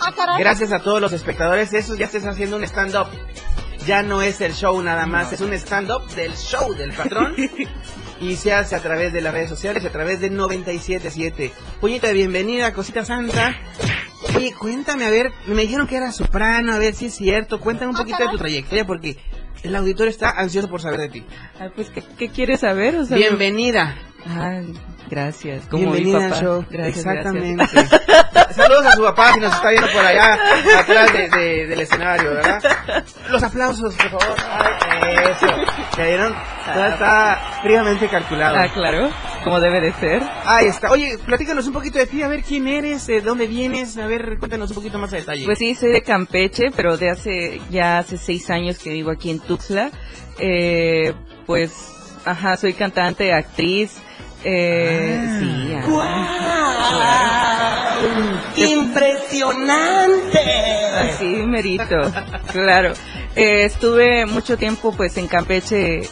Ah. 0.00 0.36
Gracias 0.38 0.72
a 0.72 0.80
todos 0.80 1.00
los 1.00 1.12
espectadores. 1.12 1.72
Eso 1.72 1.94
ya 1.94 2.08
se 2.08 2.18
está 2.18 2.30
haciendo 2.30 2.56
un 2.56 2.64
stand-up. 2.64 3.06
Ya 3.86 4.02
no 4.02 4.22
es 4.22 4.40
el 4.40 4.54
show 4.54 4.80
nada 4.82 5.06
más, 5.06 5.32
es 5.32 5.40
un 5.42 5.52
stand-up 5.52 6.06
del 6.14 6.32
show 6.36 6.72
del 6.74 6.92
patrón. 6.92 7.34
y 8.20 8.36
se 8.36 8.52
hace 8.54 8.74
a 8.76 8.80
través 8.80 9.12
de 9.12 9.20
las 9.20 9.32
redes 9.34 9.50
sociales, 9.50 9.84
a 9.84 9.90
través 9.90 10.20
de 10.20 10.30
977. 10.30 11.52
Puñita 11.80 12.06
de 12.08 12.14
bienvenida, 12.14 12.72
cosita 12.72 13.04
santa. 13.04 13.54
Oye, 14.36 14.54
cuéntame, 14.58 15.04
a 15.04 15.10
ver, 15.10 15.30
me 15.46 15.62
dijeron 15.62 15.86
que 15.86 15.96
era 15.96 16.10
soprano, 16.12 16.72
a 16.72 16.78
ver 16.78 16.94
si 16.94 17.06
es 17.06 17.14
cierto. 17.14 17.60
Cuéntame 17.60 17.90
un 17.90 17.96
Ah, 17.96 18.00
poquito 18.00 18.24
de 18.24 18.30
tu 18.30 18.38
trayectoria 18.38 18.86
porque 18.86 19.18
el 19.62 19.76
auditorio 19.76 20.10
está 20.10 20.30
ansioso 20.30 20.68
por 20.70 20.80
saber 20.80 21.00
de 21.00 21.08
ti. 21.10 21.24
Ah, 21.60 21.68
pues, 21.74 21.90
¿qué, 21.90 22.02
qué 22.18 22.30
quieres 22.30 22.60
saber? 22.60 22.96
O 22.96 23.04
sea, 23.04 23.18
Bienvenida. 23.18 23.96
Ah, 24.26 24.62
gracias. 25.10 25.66
Como 25.66 25.90
mi 25.92 26.00
Bienvenida 26.02 26.28
papá. 26.28 26.34
al 26.38 26.42
show. 26.44 26.64
Gracias, 26.70 26.96
Exactamente. 26.98 27.66
gracias. 27.72 28.00
Saludos 28.54 28.86
a 28.86 28.92
su 28.92 29.02
papá 29.02 29.32
si 29.34 29.40
nos 29.40 29.52
está 29.52 29.70
viendo 29.70 29.88
por 29.90 30.04
allá, 30.06 30.38
atrás 30.78 31.12
de- 31.12 31.28
de- 31.28 31.66
del 31.66 31.80
escenario, 31.80 32.30
¿verdad? 32.34 32.62
Los 33.30 33.42
aplausos, 33.42 33.94
por 33.96 34.10
favor. 34.10 34.36
Ay, 35.02 35.14
eso. 35.30 35.46
¿Ya 35.98 36.04
vieron? 36.04 36.34
Todo 36.72 36.86
está 36.86 37.40
fríamente 37.62 38.08
calculado. 38.08 38.56
Ah, 38.56 38.68
claro. 38.72 39.10
Como 39.42 39.58
debe 39.60 39.80
de 39.80 39.92
ser. 39.94 40.22
Ahí 40.46 40.66
está. 40.66 40.90
Oye, 40.92 41.18
platícanos 41.26 41.66
un 41.66 41.72
poquito 41.72 41.98
de 41.98 42.06
ti, 42.06 42.22
a 42.22 42.28
ver 42.28 42.42
quién 42.44 42.68
eres, 42.68 43.06
de 43.08 43.20
dónde 43.20 43.46
vienes, 43.48 43.98
a 43.98 44.06
ver, 44.06 44.36
cuéntanos 44.38 44.70
un 44.70 44.76
poquito 44.76 44.98
más 44.98 45.12
a 45.12 45.16
detalle. 45.16 45.44
Pues 45.44 45.58
sí, 45.58 45.74
soy 45.74 45.90
de 45.90 46.02
Campeche, 46.02 46.70
pero 46.74 46.96
de 46.96 47.10
hace 47.10 47.60
ya 47.70 47.98
hace 47.98 48.16
seis 48.16 48.48
años 48.50 48.78
que 48.78 48.90
vivo 48.90 49.10
aquí 49.10 49.30
en 49.30 49.40
Tuxtla. 49.40 49.90
Eh, 50.38 51.12
pues, 51.44 51.72
ajá, 52.24 52.56
soy 52.56 52.72
cantante, 52.72 53.32
actriz. 53.32 53.96
Eh, 54.44 55.18
Ah. 55.20 55.38
sí, 55.40 55.74
ajá. 55.74 55.84
¡Impresionante! 58.56 60.38
Así 60.94 61.24
merito, 61.24 61.96
claro. 62.52 62.92
Eh, 63.36 63.64
estuve 63.64 64.26
mucho 64.26 64.56
tiempo 64.56 64.92
pues 64.92 65.16
en 65.16 65.26
Campeche 65.26 66.02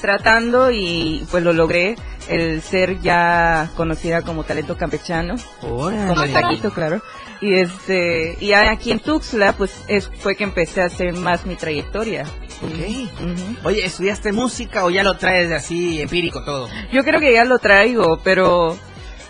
tratando 0.00 0.70
y 0.70 1.26
pues 1.30 1.42
lo 1.42 1.52
logré 1.52 1.96
el 2.28 2.62
ser 2.62 3.00
ya 3.00 3.68
conocida 3.76 4.22
como 4.22 4.44
talento 4.44 4.76
campechano, 4.76 5.34
como 5.60 5.90
el 5.90 6.32
taquito, 6.32 6.70
claro. 6.72 7.02
Y 7.40 7.54
este, 7.54 8.36
y 8.40 8.52
aquí 8.52 8.92
en 8.92 9.00
Tuxtla 9.00 9.54
pues 9.54 9.72
es, 9.88 10.08
fue 10.20 10.36
que 10.36 10.44
empecé 10.44 10.82
a 10.82 10.86
hacer 10.86 11.14
más 11.14 11.46
mi 11.46 11.56
trayectoria. 11.56 12.24
Ok. 12.62 13.20
Ujú. 13.20 13.68
Oye, 13.68 13.84
¿estudiaste 13.84 14.32
música 14.32 14.84
o 14.84 14.90
ya 14.90 15.02
lo 15.02 15.16
traes 15.16 15.50
así 15.52 16.00
empírico 16.00 16.44
todo? 16.44 16.68
Yo 16.92 17.04
creo 17.04 17.20
que 17.20 17.32
ya 17.32 17.44
lo 17.44 17.58
traigo, 17.58 18.20
pero 18.22 18.76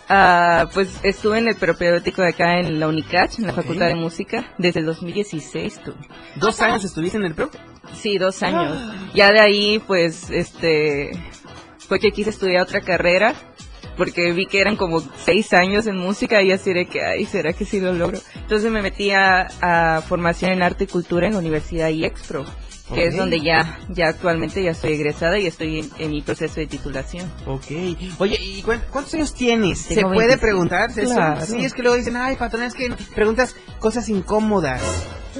ah, 0.08 0.66
pues 0.72 0.88
estuve 1.02 1.38
en 1.38 1.48
el 1.48 1.56
propedéutico 1.56 2.22
de 2.22 2.28
acá 2.28 2.58
en 2.58 2.80
la 2.80 2.88
UNICACH, 2.88 3.38
en 3.38 3.46
la. 3.46 3.52
Facultad 3.52 3.88
de 3.88 3.94
Música, 3.94 4.54
desde 4.58 4.80
el 4.80 4.86
2016 4.86 5.80
tú. 5.84 5.94
¿Dos 6.36 6.60
años 6.60 6.84
estuviste 6.84 7.18
en 7.18 7.24
el 7.24 7.34
pro? 7.34 7.50
Sí, 7.94 8.18
dos 8.18 8.42
años. 8.42 8.78
Ya 9.14 9.32
de 9.32 9.40
ahí, 9.40 9.82
pues, 9.86 10.30
este, 10.30 11.10
fue 11.78 11.98
que 11.98 12.12
quise 12.12 12.30
estudiar 12.30 12.62
otra 12.62 12.82
carrera, 12.82 13.34
porque 13.96 14.32
vi 14.32 14.46
que 14.46 14.60
eran 14.60 14.76
como 14.76 15.02
seis 15.24 15.52
años 15.52 15.86
en 15.86 15.96
música 15.96 16.42
y 16.42 16.52
así 16.52 16.72
de 16.72 16.86
que, 16.86 17.02
ay, 17.02 17.24
¿será 17.24 17.52
que 17.52 17.64
sí 17.64 17.80
lo 17.80 17.92
logro? 17.92 18.18
Entonces 18.36 18.70
me 18.70 18.82
metí 18.82 19.10
a, 19.10 19.48
a 19.60 20.02
formación 20.02 20.52
en 20.52 20.62
arte 20.62 20.84
y 20.84 20.86
cultura 20.86 21.26
en 21.26 21.32
la 21.32 21.38
Universidad 21.40 21.88
IEXPRO. 21.88 22.44
Que 22.94 23.06
es 23.06 23.14
Ok. 23.14 23.20
donde 23.20 23.40
ya, 23.40 23.78
ya 23.88 24.08
actualmente 24.08 24.62
ya 24.62 24.70
estoy 24.70 24.92
egresada 24.92 25.38
y 25.38 25.46
estoy 25.46 25.80
en, 25.80 25.90
en 25.98 26.10
mi 26.10 26.22
proceso 26.22 26.54
de 26.56 26.66
titulación. 26.66 27.30
Ok. 27.46 27.64
Oye, 28.18 28.38
¿y 28.40 28.62
cuán- 28.62 28.82
cuántos 28.90 29.14
años 29.14 29.34
tienes? 29.34 29.78
¿Se 29.80 29.94
Tengo 29.96 30.08
puede 30.14 30.28
25. 30.36 30.40
preguntar? 30.40 30.92
Claro. 30.92 31.44
Sí, 31.46 31.64
es 31.64 31.74
que 31.74 31.82
luego 31.82 31.96
dicen, 31.96 32.16
ay, 32.16 32.36
patrón, 32.36 32.62
es 32.62 32.74
que 32.74 32.90
preguntas 33.14 33.54
cosas 33.78 34.08
incómodas. 34.08 34.82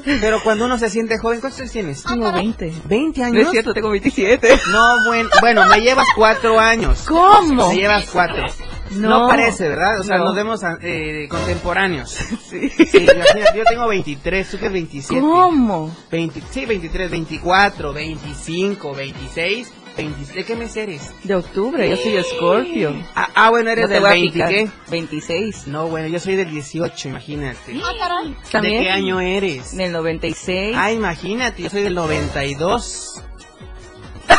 Pero 0.04 0.40
cuando 0.44 0.66
uno 0.66 0.78
se 0.78 0.90
siente 0.90 1.18
joven, 1.18 1.40
¿cuántos 1.40 1.58
años 1.60 1.72
tienes? 1.72 2.02
Tengo 2.04 2.30
20. 2.30 2.72
¿20 2.88 3.16
No 3.18 3.24
años? 3.24 3.44
es 3.46 3.50
cierto, 3.50 3.74
tengo 3.74 3.90
27. 3.90 4.48
No, 4.70 5.04
bueno, 5.06 5.28
bueno, 5.40 5.66
me 5.66 5.80
llevas 5.80 6.06
cuatro 6.14 6.60
años. 6.60 7.04
¿Cómo? 7.08 7.68
Me 7.70 7.74
llevas 7.74 8.04
cuatro. 8.12 8.44
No, 8.92 9.08
No. 9.20 9.28
parece, 9.28 9.68
¿verdad? 9.68 10.00
O 10.00 10.02
sea, 10.02 10.18
No. 10.18 10.24
nos 10.26 10.34
vemos 10.36 10.60
eh, 10.82 11.26
contemporáneos. 11.30 12.16
Sí. 12.48 12.70
Sí, 12.70 12.98
imagínate, 12.98 13.58
yo 13.58 13.64
tengo 13.64 13.86
23, 13.88 14.48
tú 14.50 14.58
que 14.58 14.68
27. 14.70 15.20
¿Cómo? 15.20 15.94
20, 16.10 16.42
sí, 16.50 16.64
23, 16.66 17.10
24, 17.10 17.92
25, 17.92 18.94
26, 18.94 19.72
26. 19.96 20.34
¿De 20.34 20.44
qué 20.44 20.56
mes 20.56 20.76
eres? 20.76 21.10
De 21.24 21.34
octubre, 21.34 21.88
yo 21.90 21.96
soy 21.96 22.22
Scorpio. 22.22 22.94
Ah, 23.14 23.28
ah, 23.34 23.50
bueno, 23.50 23.70
eres 23.70 23.86
No 23.86 23.90
del 23.92 24.00
voy 24.00 24.08
a 24.08 24.12
20, 24.12 24.32
picar. 24.32 24.48
¿qué? 24.48 24.70
26. 24.90 25.66
No, 25.66 25.88
bueno, 25.88 26.08
yo 26.08 26.18
soy 26.20 26.36
del 26.36 26.50
18, 26.50 27.08
imagínate. 27.08 27.78
Ah, 27.84 27.92
caray. 27.98 28.36
¿También? 28.50 28.78
¿De 28.78 28.82
qué 28.84 28.90
año 28.90 29.20
eres? 29.20 29.76
Del 29.76 29.92
96. 29.92 30.74
Ah, 30.78 30.90
imagínate, 30.92 31.62
yo 31.64 31.70
soy 31.70 31.82
del 31.82 31.94
92. 31.94 33.22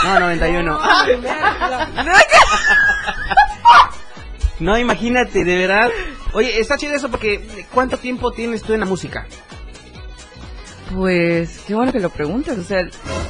No, 0.04 0.20
91. 0.20 0.80
No, 4.60 4.78
imagínate, 4.78 5.44
de 5.44 5.58
verdad. 5.58 5.90
Oye, 6.34 6.60
está 6.60 6.78
chido 6.78 6.94
eso 6.94 7.10
porque 7.10 7.42
¿cuánto 7.74 7.98
tiempo 7.98 8.32
tienes 8.32 8.62
tú 8.62 8.74
en 8.74 8.82
la 8.82 8.86
música? 8.86 9.26
Pues, 10.94 11.64
qué 11.68 11.76
bueno 11.76 11.92
que 11.92 12.00
lo 12.00 12.10
preguntas, 12.10 12.58
o 12.58 12.64
sea, 12.64 12.84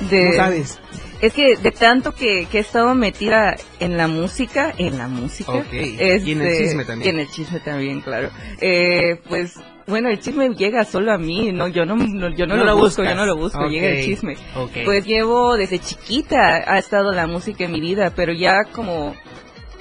de... 0.10 0.30
No 0.30 0.36
sabes. 0.36 0.80
Es 1.22 1.34
que 1.34 1.58
de 1.58 1.72
tanto 1.72 2.14
que, 2.16 2.46
que 2.50 2.60
he 2.60 2.62
estado 2.62 2.96
metida 2.96 3.58
en 3.82 3.98
la 3.98 4.08
música, 4.08 4.74
en 4.78 4.98
la 4.98 5.10
música. 5.10 5.52
Ok, 5.52 5.74
y 5.74 6.32
en 6.32 6.42
el 6.42 6.58
chisme 6.58 6.86
también. 6.86 7.06
y 7.06 7.10
en 7.10 7.20
el 7.20 7.30
chisme 7.30 7.60
también, 7.60 8.00
claro. 8.00 8.30
Eh, 8.62 9.20
pues, 9.28 9.56
bueno, 9.86 10.08
el 10.08 10.20
chisme 10.22 10.48
llega 10.56 10.86
solo 10.86 11.12
a 11.12 11.18
mí, 11.18 11.52
no, 11.52 11.68
yo 11.68 11.86
no, 11.86 11.98
no- 11.98 12.30
yo 12.30 12.48
no, 12.48 12.56
No 12.56 12.64
lo, 12.64 12.72
lo 12.72 12.78
busco, 12.78 13.04
yo 13.04 13.16
no 13.16 13.26
lo 13.26 13.36
busco, 13.36 13.68
llega 13.68 13.90
el 13.90 14.06
chisme. 14.06 14.38
ok. 14.56 14.72
Pues 14.86 15.06
llevo 15.06 15.58
desde 15.58 15.80
chiquita, 15.80 16.64
ha 16.66 16.78
estado 16.80 17.12
la 17.12 17.28
música 17.28 17.66
en 17.66 17.74
mi 17.74 17.82
vida, 17.82 18.14
pero 18.16 18.32
ya 18.32 18.64
como 18.72 19.14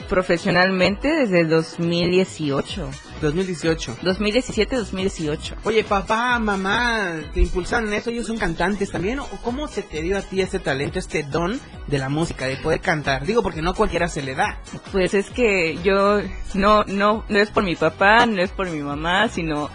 profesionalmente 0.08 1.08
desde 1.08 1.40
el 1.40 1.48
2018, 1.50 2.90
2018. 3.20 3.96
2017-2018. 4.02 5.54
Oye, 5.64 5.84
papá, 5.84 6.38
mamá, 6.38 7.20
¿te 7.34 7.40
impulsaron 7.40 7.88
en 7.88 7.94
eso? 7.94 8.10
¿Ellos 8.10 8.26
son 8.26 8.38
cantantes 8.38 8.90
también? 8.90 9.20
¿O 9.20 9.26
cómo 9.42 9.68
se 9.68 9.82
te 9.82 10.02
dio 10.02 10.18
a 10.18 10.22
ti 10.22 10.40
ese 10.40 10.58
talento, 10.58 10.98
este 10.98 11.22
don 11.22 11.60
de 11.86 11.98
la 11.98 12.08
música, 12.08 12.46
de 12.46 12.56
poder 12.56 12.80
cantar? 12.80 13.24
Digo, 13.26 13.42
porque 13.42 13.62
no 13.62 13.74
cualquiera 13.74 14.08
se 14.08 14.22
le 14.22 14.34
da. 14.34 14.60
Pues 14.92 15.14
es 15.14 15.30
que 15.30 15.78
yo 15.84 16.20
no 16.54 16.84
no 16.84 17.24
no 17.28 17.38
es 17.38 17.50
por 17.50 17.62
mi 17.64 17.76
papá, 17.76 18.26
no 18.26 18.42
es 18.42 18.50
por 18.50 18.68
mi 18.70 18.80
mamá, 18.80 19.28
sino 19.28 19.70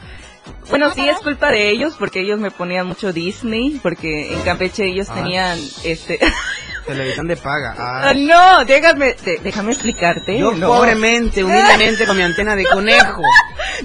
bueno, 0.70 0.94
sí 0.94 1.08
es 1.08 1.18
culpa 1.20 1.52
de 1.52 1.70
ellos 1.70 1.96
porque 1.98 2.20
ellos 2.20 2.38
me 2.40 2.52
ponían 2.52 2.86
mucho 2.86 3.14
Disney, 3.14 3.80
porque 3.82 4.34
en 4.34 4.42
Campeche 4.42 4.86
ellos 4.86 5.08
Ah. 5.10 5.16
tenían 5.16 5.58
este 5.86 6.20
Televisión 6.86 7.28
de 7.28 7.38
paga. 7.38 7.76
Ah, 7.78 8.10
Ay. 8.10 8.26
no, 8.26 8.66
déjame 8.66 9.14
de- 9.24 9.40
déjame 9.44 9.72
explicarte. 9.72 10.38
Yo 10.38 10.52
no. 10.54 10.68
pobremente, 10.68 11.44
humildemente, 11.44 12.06
con 12.06 12.18
mi 12.18 12.24
antena 12.24 12.56
de 12.56 12.66
conejo. 12.66 13.22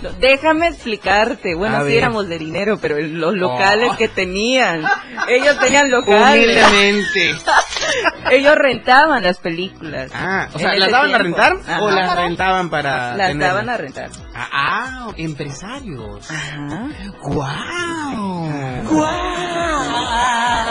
No, 0.02 0.10
déjame 0.18 0.68
explicarte. 0.68 1.54
Bueno, 1.54 1.76
A 1.78 1.84
sí 1.86 1.96
éramos 1.96 2.28
de 2.28 2.38
dinero, 2.38 2.78
pero 2.80 2.98
los 3.00 3.34
locales 3.34 3.90
Oh. 3.92 3.96
que 3.96 4.08
tenían, 4.08 4.82
ellos 5.28 5.58
tenían 5.60 5.90
locales. 5.90 6.44
Humildemente. 6.44 7.34
Ellos 8.30 8.54
rentaban 8.56 9.22
las 9.22 9.38
películas. 9.38 10.10
Ah, 10.14 10.48
o 10.52 10.58
sea, 10.58 10.74
¿las 10.74 10.90
daban 10.90 11.14
a 11.14 11.18
rentar 11.18 11.56
Ajá. 11.66 11.82
o 11.82 11.90
las 11.90 12.16
rentaban 12.16 12.68
para 12.70 13.16
Las 13.16 13.28
tenerlas? 13.28 13.48
daban 13.54 13.68
a 13.70 13.76
rentar. 13.76 14.10
Ah, 14.34 14.48
ah, 14.52 15.08
empresarios. 15.16 16.30
Ajá. 16.30 16.88
¡Guau! 17.22 18.48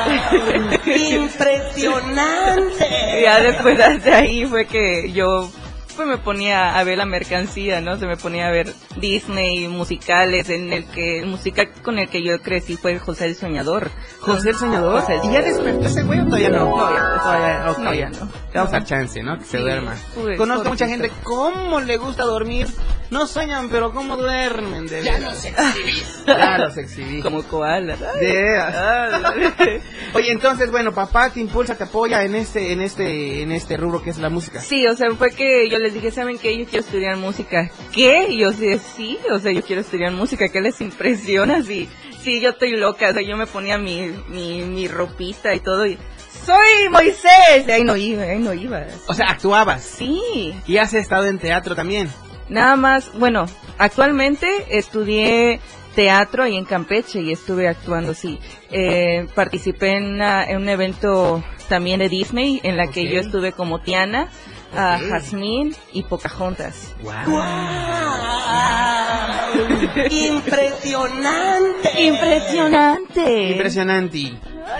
Impresionante. 0.86 3.19
Y 3.19 3.23
ya 3.23 3.39
después 3.41 3.77
de 4.03 4.13
ahí 4.13 4.45
fue 4.45 4.65
que 4.65 5.12
yo 5.12 5.49
pues 5.97 6.07
me 6.07 6.17
ponía 6.17 6.77
a 6.79 6.83
ver 6.86 6.97
la 6.97 7.05
mercancía, 7.05 7.81
¿no? 7.81 7.97
Se 7.97 8.05
me 8.07 8.15
ponía 8.15 8.47
a 8.47 8.51
ver 8.51 8.73
Disney, 8.95 9.67
musicales, 9.67 10.49
en 10.49 10.71
el 10.71 10.86
que, 10.86 11.19
el 11.19 11.25
musical 11.27 11.69
con 11.83 11.99
el 11.99 12.07
que 12.10 12.23
yo 12.23 12.39
crecí 12.41 12.77
fue 12.77 12.97
José 12.99 13.25
el 13.25 13.36
Soñador. 13.36 13.91
José 14.21 14.51
el 14.51 14.55
Soñador. 14.55 15.01
José 15.01 15.15
el 15.15 15.19
¿Y 15.19 15.33
ya 15.33 15.41
Soñador. 15.41 15.53
despertó 15.63 15.88
ese 15.88 16.03
güey 16.03 16.19
o 16.21 16.25
todavía 16.25 16.49
no? 16.49 16.65
No, 16.65 16.93
ya 16.93 16.99
no. 17.01 17.21
Todavía. 17.21 17.60
No, 17.83 17.93
ya 17.93 18.10
no. 18.12 18.25
Le 18.53 18.60
vamos 18.60 18.73
a 18.73 18.83
chance, 18.86 19.21
¿no? 19.21 19.38
Que 19.38 19.43
se 19.45 19.57
Sí, 19.57 19.63
duerma. 19.63 19.95
pues, 20.15 20.38
Conozco 20.38 20.69
mucha 20.69 20.88
gente, 20.88 21.12
¿cómo 21.23 21.81
le 21.81 21.97
gusta 21.97 22.23
dormir? 22.23 22.67
No 23.10 23.25
sueñan, 23.25 23.69
pero 23.69 23.93
¿cómo 23.93 24.17
duermen? 24.17 24.86
De 24.86 25.01
ya 25.03 25.17
los 25.19 25.43
exhibí. 25.45 26.03
Ya 26.27 26.57
los 26.57 26.77
exhibí. 26.77 27.21
Como 27.21 27.41
koala. 27.43 27.95
De- 27.95 28.57
Ah, 28.60 29.33
Oye, 30.13 30.31
entonces, 30.31 30.69
bueno, 30.71 30.93
papá 30.93 31.29
te 31.29 31.39
impulsa, 31.39 31.75
te 31.75 31.86
apoya 31.86 32.23
en 32.23 32.36
este, 32.36 32.71
en 32.73 32.81
este, 32.81 33.41
en 33.43 33.51
este 33.51 33.77
rubro 33.77 34.01
que 34.01 34.10
es 34.10 34.17
la 34.17 34.29
música. 34.29 34.60
Sí, 34.62 34.86
o 34.88 34.95
sea, 34.95 35.10
fue 35.17 35.31
que 35.31 35.69
yo 35.69 35.79
les 35.88 35.93
dije, 35.95 36.12
¿saben 36.12 36.38
qué? 36.38 36.58
Yo 36.58 36.65
quiero 36.65 36.86
estudiar 36.86 37.17
música. 37.17 37.69
¿Qué? 37.93 38.28
Y 38.30 38.39
yo 38.39 38.52
dije, 38.52 38.80
sí, 38.80 39.17
o 39.32 39.39
sea, 39.39 39.52
yo 39.52 39.62
quiero 39.63 39.82
estudiar 39.82 40.12
música. 40.12 40.50
¿Qué 40.50 40.62
les 40.62 40.80
impresiona? 40.82 41.62
Sí, 41.67 41.89
sí, 42.21 42.41
yo 42.41 42.50
estoy 42.52 42.71
loca. 42.78 43.10
O 43.10 43.13
sea, 43.13 43.21
yo 43.21 43.36
me 43.38 43.47
ponía 43.47 43.78
mi, 43.78 44.12
mi, 44.30 44.62
mi 44.63 44.88
ropita 44.88 45.54
y 45.56 45.60
todo 45.60 45.86
y... 45.86 45.97
¡Soy 46.45 46.89
Moisés! 46.91 47.65
Y 47.67 47.71
ahí 47.71 47.84
no 47.84 47.95
iba, 47.97 48.23
ahí 48.23 48.38
no 48.39 48.54
iba. 48.54 48.86
O 49.08 49.13
sea, 49.13 49.30
actuabas. 49.32 49.82
Sí, 49.84 50.54
Y 50.65 50.78
has 50.78 50.93
estado 50.93 51.26
en 51.26 51.39
teatro 51.39 51.76
también. 51.76 52.10
nada 52.50 52.76
más, 52.78 53.12
bueno, 53.17 53.45
actualmente 53.78 54.47
estudié 54.69 55.60
teatro 55.95 56.43
ahí 56.43 56.56
en 56.56 56.65
Campeche 56.65 57.19
y 57.21 57.32
estuve 57.32 57.67
actuando, 57.67 58.13
sí. 58.13 58.39
Eh, 58.71 59.26
participé 59.36 59.95
en, 59.97 60.06
una- 60.06 60.45
en 60.45 60.58
un 60.58 60.69
evento 60.69 61.43
también 61.69 62.00
de 62.00 62.08
Disney 62.10 62.60
en 62.63 62.78
la 62.78 62.88
que 62.88 63.08
yo 63.12 63.19
estuve 63.19 63.52
como 63.52 63.80
Tiana, 63.82 64.30
a. 64.77 64.99
Jasmine 65.09 65.75
y 65.93 66.03
Pocahontas. 66.03 66.93
Impresionante. 70.67 72.01
Impresionante. 72.03 73.49
Impresionante. 73.51 74.33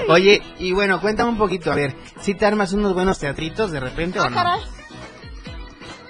Oye, 0.10 0.42
y 0.60 0.72
bueno, 0.74 1.00
cuéntame 1.00 1.30
un 1.30 1.38
poquito, 1.38 1.72
a 1.72 1.76
ver, 1.76 1.96
si 2.22 2.34
te 2.36 2.46
armas 2.46 2.74
unos 2.74 2.94
buenos 2.94 3.20
teatritos 3.20 3.72
de 3.72 3.80
repente 3.80 4.20
o 4.20 4.24
Ah, 4.24 4.30
no? 4.30 4.36
caray. 4.36 4.60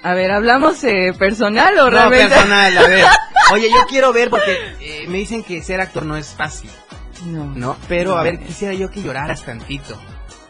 A 0.02 0.14
ver, 0.14 0.30
¿hablamos 0.32 0.82
eh, 0.84 1.12
personal 1.18 1.78
o 1.78 1.84
No, 1.84 1.90
realmente? 1.90 2.28
personal, 2.28 2.78
a 2.78 2.86
ver. 2.88 3.04
Oye, 3.52 3.68
yo 3.70 3.86
quiero 3.88 4.12
ver 4.12 4.30
porque 4.30 4.56
eh, 4.80 5.06
me 5.08 5.18
dicen 5.18 5.42
que 5.42 5.62
ser 5.62 5.80
actor 5.80 6.04
no 6.04 6.16
es 6.16 6.34
fácil, 6.34 6.70
No. 7.26 7.44
¿no? 7.46 7.76
Pero 7.88 8.16
a 8.16 8.22
ver, 8.22 8.38
quisiera 8.40 8.74
yo 8.74 8.90
que 8.90 9.02
lloraras 9.02 9.42
tantito. 9.44 9.98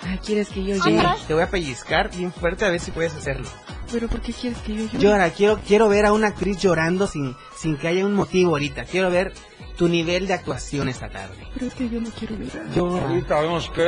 Ay, 0.03 0.19
¿quieres 0.25 0.49
que 0.49 0.65
yo 0.65 0.77
Ah, 0.77 0.89
llore? 0.91 0.97
caray. 1.03 1.19
Te 1.27 1.35
voy 1.35 1.43
a 1.43 1.51
pellizcar 1.51 2.11
bien 2.15 2.33
fuerte 2.33 2.65
a 2.65 2.71
ver 2.71 2.81
si 2.81 2.91
puedes 2.91 3.15
hacerlo. 3.15 3.49
¿Pero 3.91 4.09
por 4.09 4.21
qué 4.21 4.33
quieres 4.33 4.59
que 4.61 4.75
yo 4.75 4.85
llore? 4.87 4.99
Llora, 4.99 5.31
quiero, 5.31 5.61
quiero 5.67 5.89
ver 5.89 6.07
a 6.07 6.13
una 6.13 6.29
actriz 6.29 6.59
llorando 6.59 7.07
sin, 7.07 7.35
sin 7.57 7.77
que 7.77 7.89
haya 7.89 8.05
un 8.07 8.15
motivo 8.15 8.51
ahorita. 8.53 8.85
Quiero 8.85 9.11
ver 9.11 9.33
tu 9.77 9.89
nivel 9.89 10.27
de 10.27 10.35
actuación 10.35 10.89
esta 10.89 11.09
tarde. 11.09 11.37
Pero 11.55 11.67
es 11.67 11.75
que 11.75 11.89
yo 11.89 12.01
no 12.01 12.11
quiero 12.11 12.37
llorar. 12.37 12.71
Llora. 12.75 13.07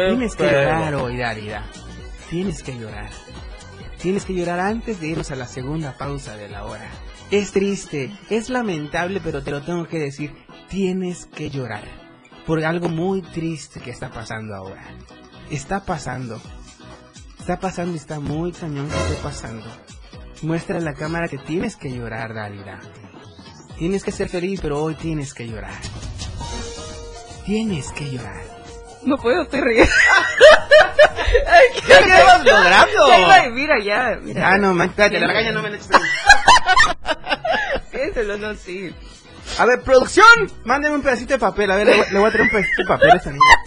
Tienes 0.09 0.37
que 0.37 0.45
llorar 0.45 0.95
hoy, 0.95 1.17
Darida. 1.19 1.67
Tienes 2.31 2.63
que 2.63 2.79
llorar. 2.79 3.11
Tienes 4.01 4.25
que 4.25 4.35
llorar 4.35 4.61
antes 4.61 5.01
de 5.01 5.09
irnos 5.09 5.31
a 5.31 5.37
la 5.37 5.47
segunda 5.47 5.97
pausa 5.99 6.37
de 6.37 6.49
la 6.49 6.65
hora. 6.65 6.89
Es 7.31 7.53
triste, 7.53 8.11
es 8.31 8.49
lamentable, 8.51 9.21
pero 9.23 9.43
te 9.43 9.51
lo 9.51 9.63
tengo 9.63 9.87
que 9.87 9.99
decir. 9.99 10.35
Tienes 10.69 11.27
que 11.27 11.51
llorar. 11.51 11.83
Por 12.47 12.65
algo 12.65 12.89
muy 12.89 13.21
triste 13.23 13.81
que 13.81 13.91
está 13.91 14.11
pasando 14.11 14.55
ahora. 14.55 14.83
Está 15.51 15.85
pasando. 15.85 16.41
Está 17.39 17.59
pasando 17.59 17.95
y 17.95 17.97
está 17.97 18.21
muy 18.21 18.53
cañón 18.53 18.89
que 18.89 18.97
esté 18.97 19.15
pasando. 19.23 19.67
Muestra 20.43 20.79
a 20.79 20.81
la 20.81 20.95
cámara 20.95 21.29
que 21.29 21.39
tienes 21.39 21.77
que 21.77 21.91
llorar, 21.91 22.35
Darida. 22.35 22.79
Tienes 23.79 24.05
que 24.05 24.13
ser 24.13 24.29
feliz, 24.29 24.61
pero 24.61 24.81
hoy 24.81 24.95
tienes 24.95 25.35
que 25.35 25.49
llorar. 25.49 25.75
Tienes 27.45 27.91
que 27.93 28.11
llorar. 28.11 28.43
No 29.03 29.17
puedo, 29.17 29.45
riendo. 29.51 29.91
Ay, 31.47 31.67
¿qué, 31.75 31.81
¿Qué 31.87 31.93
estás 31.93 32.45
logrando? 32.45 33.09
Ya 33.09 33.51
mira, 33.51 33.75
ya, 33.83 34.19
mira. 34.23 34.53
Ah, 34.53 34.59
no, 34.59 34.75
man, 34.75 34.91
espérate, 34.91 35.19
la 35.19 35.27
regaña 35.27 35.53
no 35.53 35.63
me 35.63 35.71
la 35.71 35.77
eches. 35.77 35.89
Piénselo, 37.91 38.39
no, 38.39 38.55
sí. 38.55 38.95
A 39.59 39.65
ver, 39.65 39.83
producción, 39.83 40.27
mándeme 40.65 40.97
un 40.97 41.03
pedacito 41.03 41.35
de 41.35 41.39
papel. 41.39 41.71
A 41.71 41.77
ver, 41.77 41.87
le 41.87 41.97
voy, 41.97 42.07
le 42.13 42.19
voy 42.19 42.29
a 42.29 42.33
traer 42.33 42.45
un 42.45 42.51
pedacito 42.51 42.83
de 42.83 42.89
papel 42.89 43.11
a 43.11 43.17
esta 43.17 43.31
niña. 43.31 43.60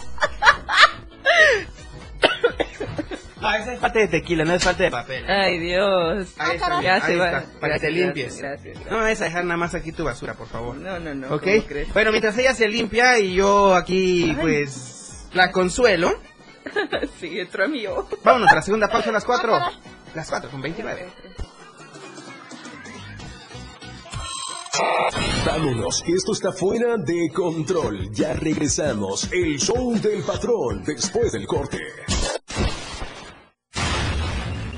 No, 3.44 3.54
esa 3.54 3.72
es 3.74 3.80
falta 3.80 3.98
de 3.98 4.08
tequila, 4.08 4.44
no 4.44 4.52
es 4.54 4.64
falta 4.64 4.82
de 4.84 4.90
papel. 4.90 5.24
Ay, 5.28 5.58
Dios. 5.58 6.28
Ahí 6.38 6.56
está, 6.56 6.68
caray. 6.68 6.80
bien, 6.80 6.82
Ya 6.82 6.94
ahí 6.94 7.00
se 7.12 7.16
va. 7.16 7.26
está, 7.38 7.60
para 7.60 7.74
que 7.74 7.80
te 7.80 7.90
limpies. 7.90 8.38
gracias, 8.38 8.64
gracias. 8.64 8.90
No 8.90 8.96
me 8.98 9.02
vayas 9.04 9.20
a 9.20 9.24
dejar 9.24 9.44
nada 9.44 9.56
más 9.56 9.74
aquí 9.74 9.92
tu 9.92 10.04
basura, 10.04 10.34
por 10.34 10.48
favor. 10.48 10.76
No, 10.76 10.98
no, 10.98 11.14
no. 11.14 11.34
¿Ok? 11.34 11.46
Bueno, 11.92 12.10
mientras 12.10 12.36
ella 12.38 12.54
se 12.54 12.68
limpia 12.68 13.18
y 13.18 13.34
yo 13.34 13.74
aquí, 13.74 14.30
Ay. 14.30 14.38
pues, 14.40 15.26
la 15.32 15.50
consuelo. 15.52 16.10
sí, 17.20 17.38
entró 17.38 17.64
a 17.64 17.68
mi 17.68 17.86
ojo. 17.86 18.08
Vámonos 18.24 18.50
a 18.50 18.54
la 18.54 18.62
segunda 18.62 18.88
pausa 18.88 19.10
a 19.10 19.12
las 19.12 19.24
4. 19.24 19.58
Las 20.14 20.28
4 20.30 20.50
con 20.50 20.62
29. 20.62 21.06
Vámonos, 25.46 26.02
que 26.02 26.12
esto 26.12 26.32
está 26.32 26.50
fuera 26.52 26.96
de 26.96 27.30
control. 27.32 28.10
Ya 28.12 28.32
regresamos. 28.32 29.28
El 29.32 29.58
show 29.58 29.94
del 30.00 30.22
patrón 30.22 30.82
después 30.84 31.32
del 31.32 31.46
corte. 31.46 31.78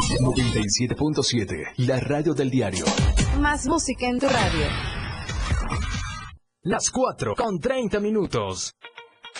97.7. 0.00 1.74
La 1.76 2.00
radio 2.00 2.32
del 2.32 2.50
diario. 2.50 2.86
Más 3.38 3.66
música 3.66 4.08
en 4.08 4.18
tu 4.18 4.26
radio. 4.28 4.66
Las 6.62 6.90
4 6.90 7.34
con 7.36 7.58
30 7.58 8.00
minutos. 8.00 8.72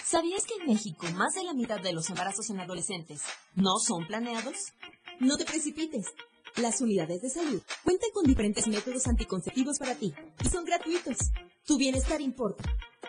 ¿Sabías 0.04 0.44
que 0.44 0.54
en 0.60 0.66
México 0.66 1.06
más 1.16 1.34
de 1.34 1.44
la 1.44 1.54
mitad 1.54 1.80
de 1.80 1.94
los 1.94 2.10
embarazos 2.10 2.50
en 2.50 2.60
adolescentes 2.60 3.22
no 3.54 3.78
son 3.78 4.06
planeados? 4.06 4.74
No 5.18 5.38
te 5.38 5.46
precipites. 5.46 6.08
Las 6.56 6.82
unidades 6.82 7.22
de 7.22 7.30
salud 7.30 7.62
cuentan 7.82 8.10
con 8.12 8.24
diferentes 8.24 8.66
métodos 8.68 9.06
anticonceptivos 9.06 9.78
para 9.78 9.94
ti 9.94 10.12
y 10.44 10.48
son 10.48 10.66
gratuitos. 10.66 11.16
Tu 11.64 11.78
bienestar 11.78 12.20
importa. 12.20 12.64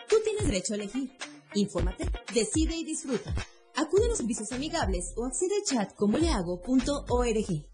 Tú 0.08 0.16
tienes 0.24 0.46
derecho 0.46 0.72
a 0.72 0.76
elegir. 0.76 1.12
Infórmate, 1.54 2.08
decide 2.32 2.76
y 2.76 2.84
disfruta. 2.84 3.34
Acude 3.76 4.06
a 4.06 4.08
los 4.08 4.18
servicios 4.18 4.52
amigables 4.52 5.12
o 5.16 5.24
accede 5.24 5.54
al 5.56 5.62
chat 5.64 5.94
como 5.94 6.18
lehago.org. 6.18 7.66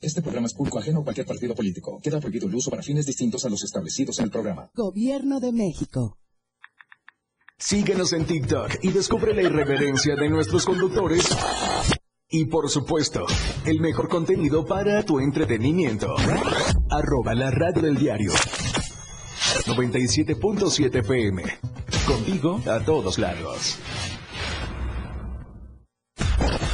Este 0.00 0.20
programa 0.20 0.46
es 0.46 0.54
público 0.54 0.78
ajeno 0.78 1.00
a 1.00 1.04
cualquier 1.04 1.26
partido 1.26 1.54
político. 1.54 1.98
Queda 2.02 2.20
prohibido 2.20 2.46
el 2.46 2.54
uso 2.54 2.70
para 2.70 2.82
fines 2.82 3.06
distintos 3.06 3.44
a 3.44 3.48
los 3.48 3.62
establecidos 3.64 4.18
en 4.18 4.26
el 4.26 4.30
programa. 4.30 4.70
Gobierno 4.74 5.40
de 5.40 5.52
México. 5.52 6.18
Síguenos 7.58 8.12
en 8.12 8.26
TikTok 8.26 8.78
y 8.82 8.90
descubre 8.90 9.34
la 9.34 9.42
irreverencia 9.42 10.16
de 10.16 10.28
nuestros 10.28 10.66
conductores. 10.66 11.24
Y 12.28 12.46
por 12.46 12.68
supuesto, 12.68 13.24
el 13.64 13.80
mejor 13.80 14.08
contenido 14.08 14.66
para 14.66 15.02
tu 15.04 15.20
entretenimiento. 15.20 16.14
Arroba 16.90 17.34
la 17.34 17.50
radio 17.50 17.82
del 17.82 17.96
diario. 17.96 18.32
97.7 19.66 21.06
PM. 21.06 21.42
Contigo 22.06 22.60
a 22.66 22.84
todos 22.84 23.18
lados. 23.18 23.78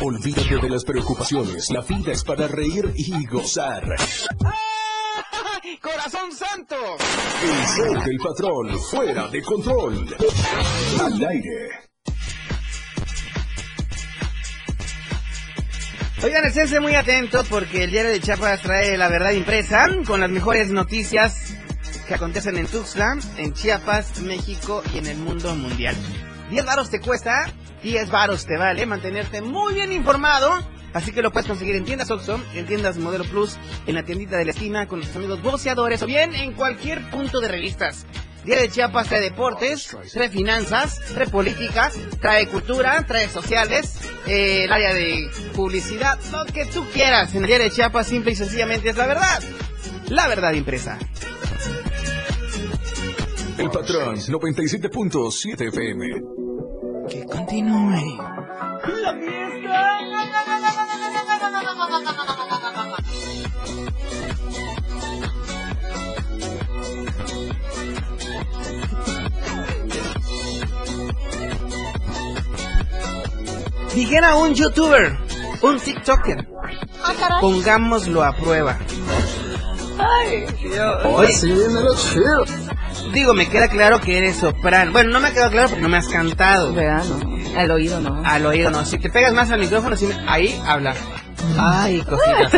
Olvídate 0.02 0.56
de 0.56 0.70
las 0.70 0.82
preocupaciones. 0.82 1.68
La 1.70 1.82
vida 1.82 2.12
es 2.12 2.24
para 2.24 2.48
reír 2.48 2.90
y 2.96 3.26
gozar. 3.26 3.82
¡Corazón 5.82 6.32
santo! 6.32 6.74
El 7.42 7.66
show 7.66 7.92
del 8.02 8.16
patrón, 8.16 8.78
fuera 8.78 9.28
de 9.28 9.42
control. 9.42 10.16
Al 11.00 11.26
aire. 11.26 11.68
Oigan, 16.22 16.46
esténse 16.46 16.80
muy 16.80 16.94
atentos 16.94 17.46
porque 17.48 17.84
el 17.84 17.90
diario 17.90 18.10
de 18.10 18.20
Chiapas 18.20 18.62
trae 18.62 18.96
la 18.96 19.08
verdad 19.08 19.32
impresa 19.32 19.86
con 20.06 20.20
las 20.20 20.30
mejores 20.30 20.70
noticias 20.70 21.54
que 22.08 22.14
acontecen 22.14 22.56
en 22.56 22.66
Tuxtla, 22.66 23.18
en 23.36 23.52
Chiapas, 23.52 24.22
México 24.22 24.82
y 24.94 24.98
en 24.98 25.08
el 25.08 25.18
mundo 25.18 25.54
mundial. 25.54 25.94
10 26.50 26.64
varos 26.64 26.88
te 26.90 27.00
cuesta, 27.00 27.52
10 27.82 28.10
varos 28.10 28.46
te 28.46 28.56
vale 28.56 28.86
mantenerte 28.86 29.40
muy 29.40 29.74
bien 29.74 29.92
informado. 29.92 30.50
Así 30.92 31.12
que 31.12 31.22
lo 31.22 31.30
puedes 31.30 31.46
conseguir 31.46 31.76
en 31.76 31.84
tiendas 31.84 32.10
Oxxo, 32.10 32.40
en 32.54 32.66
tiendas 32.66 32.98
Modelo 32.98 33.24
Plus, 33.24 33.58
en 33.86 33.94
la 33.94 34.02
tiendita 34.02 34.36
de 34.36 34.44
la 34.44 34.50
esquina 34.50 34.88
con 34.88 34.98
nuestros 34.98 35.18
amigos 35.18 35.40
boceadores 35.40 36.02
o 36.02 36.06
bien 36.06 36.34
en 36.34 36.52
cualquier 36.52 37.08
punto 37.10 37.40
de 37.40 37.48
revistas. 37.48 38.06
Diario 38.44 38.64
de 38.64 38.70
Chiapas 38.70 39.06
trae 39.06 39.20
deportes, 39.20 39.96
trae 40.12 40.30
finanzas, 40.30 41.00
trae 41.14 41.28
políticas, 41.28 41.96
trae 42.20 42.48
cultura, 42.48 43.04
trae 43.06 43.28
sociales, 43.28 44.00
eh, 44.26 44.64
el 44.64 44.72
área 44.72 44.94
de 44.94 45.30
publicidad, 45.54 46.18
lo 46.32 46.44
que 46.46 46.64
tú 46.64 46.84
quieras. 46.92 47.34
En 47.34 47.42
el 47.42 47.48
Diario 47.48 47.66
de 47.66 47.72
Chiapas 47.72 48.08
simple 48.08 48.32
y 48.32 48.36
sencillamente 48.36 48.88
es 48.90 48.96
la 48.96 49.06
verdad. 49.06 49.42
La 50.08 50.26
verdad 50.26 50.52
impresa. 50.54 50.98
El 53.58 53.70
patrón, 53.70 54.16
97.7 54.16 55.68
FM. 55.68 56.39
Que 57.10 57.24
continúe. 57.26 58.18
¡La 59.02 59.12
fiesta! 59.14 60.90
Dijera 73.94 74.36
un 74.36 74.54
youtuber, 74.54 75.16
un 75.62 75.80
tiktoker, 75.80 76.46
Ah, 77.02 77.38
pongámoslo 77.40 78.22
a 78.22 78.32
prueba. 78.36 78.78
Ay, 79.98 80.46
Dios. 80.62 81.04
Oye, 81.04 81.32
Digo, 83.12 83.34
me 83.34 83.48
queda 83.48 83.68
claro 83.68 84.00
que 84.00 84.18
eres 84.18 84.36
soprano. 84.36 84.92
Bueno, 84.92 85.10
no 85.10 85.20
me 85.20 85.28
ha 85.28 85.32
quedado 85.32 85.50
claro 85.50 85.68
porque 85.68 85.82
no 85.82 85.88
me 85.88 85.96
has 85.96 86.08
cantado. 86.08 86.72
No. 86.72 87.58
Al 87.58 87.70
oído 87.70 88.00
no. 88.00 88.22
Al 88.24 88.46
oído 88.46 88.70
no. 88.70 88.84
Si 88.84 88.98
te 88.98 89.10
pegas 89.10 89.32
más 89.32 89.50
al 89.50 89.60
micrófono, 89.60 89.96
sí, 89.96 90.08
ahí 90.26 90.60
habla. 90.66 90.94
Ay, 91.58 92.02
cositas. 92.02 92.52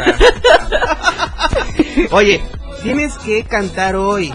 Oye, 2.11 2.43
tienes 2.83 3.17
que 3.19 3.45
cantar 3.45 3.97
hoy. 3.97 4.33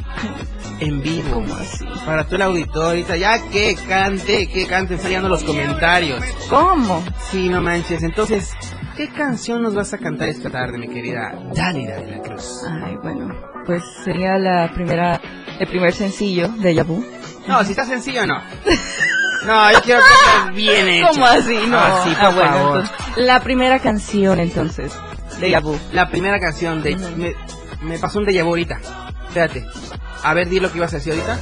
En 0.79 1.01
vivo. 1.01 1.31
¿Cómo 1.33 1.55
así? 1.55 1.85
Para 2.05 2.25
todo 2.25 2.35
el 2.35 2.41
auditorio. 2.43 3.15
Ya 3.15 3.39
que 3.49 3.75
cante, 3.87 4.47
que 4.47 4.67
cante, 4.67 4.95
están 4.95 5.09
llegando 5.09 5.29
los 5.29 5.43
comentarios. 5.43 6.23
¿Cómo? 6.49 7.03
Sí, 7.31 7.49
no 7.49 7.61
manches. 7.61 8.03
Entonces, 8.03 8.53
¿qué 8.95 9.09
canción 9.09 9.63
nos 9.63 9.73
vas 9.73 9.93
a 9.93 9.97
cantar 9.97 10.29
esta 10.29 10.49
tarde, 10.51 10.77
mi 10.77 10.87
querida 10.87 11.33
Dálida 11.53 11.95
de 11.97 12.11
la 12.11 12.21
Cruz? 12.21 12.61
Ay, 12.69 12.95
bueno, 13.01 13.33
pues 13.65 13.81
sería 14.05 14.37
la 14.37 14.71
primera, 14.71 15.19
el 15.59 15.67
primer 15.67 15.93
sencillo 15.93 16.47
de 16.49 16.73
Yabu. 16.75 17.03
No, 17.47 17.63
si 17.63 17.71
está 17.71 17.85
sencillo, 17.85 18.25
no. 18.25 18.41
No, 19.45 19.71
yo 19.71 19.81
quiero 19.81 20.01
que 20.01 20.51
bien 20.51 20.89
hecho. 20.89 21.07
¿Cómo 21.11 21.25
así? 21.25 21.57
No. 21.67 21.77
Ah, 21.77 22.01
sí, 22.03 22.09
por 22.09 22.25
Ah, 22.25 22.29
bueno, 22.31 22.51
favor. 22.51 22.79
entonces, 22.81 23.17
la 23.17 23.39
primera 23.39 23.79
canción 23.79 24.39
entonces 24.39 24.91
de 25.39 25.51
Yabu. 25.51 25.77
La 25.93 26.09
primera 26.09 26.39
canción 26.39 26.81
de... 26.81 26.95
Me, 26.97 27.33
me 27.81 27.99
pasó 27.99 28.19
un 28.19 28.25
déjà 28.25 28.43
vu 28.43 28.49
ahorita. 28.49 28.79
Espérate. 29.27 29.63
A 30.23 30.33
ver, 30.33 30.49
di 30.49 30.59
lo 30.59 30.69
que 30.71 30.79
ibas 30.79 30.91
a 30.93 30.97
decir 30.97 31.13
ahorita. 31.13 31.39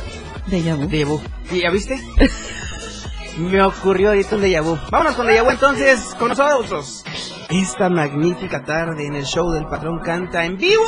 De 0.47 0.61
Yabu. 0.61 0.87
Déjà 0.89 1.05
vu. 1.07 1.21
¿Y 1.51 1.61
¿Ya 1.61 1.71
viste? 1.71 1.97
me 3.37 3.61
ocurrió 3.63 4.09
ahorita 4.09 4.35
un 4.35 4.41
déjà 4.43 4.61
vu. 4.61 4.77
Vámonos 4.91 5.15
con 5.15 5.25
déjà 5.27 5.43
vu 5.43 5.49
entonces 5.51 5.99
con 6.19 6.29
nosotros. 6.29 7.03
Esta 7.49 7.89
magnífica 7.89 8.63
tarde 8.63 9.07
en 9.07 9.15
el 9.15 9.25
show 9.25 9.49
del 9.51 9.65
patrón 9.67 9.99
canta 10.03 10.45
en 10.45 10.57
vivo 10.57 10.83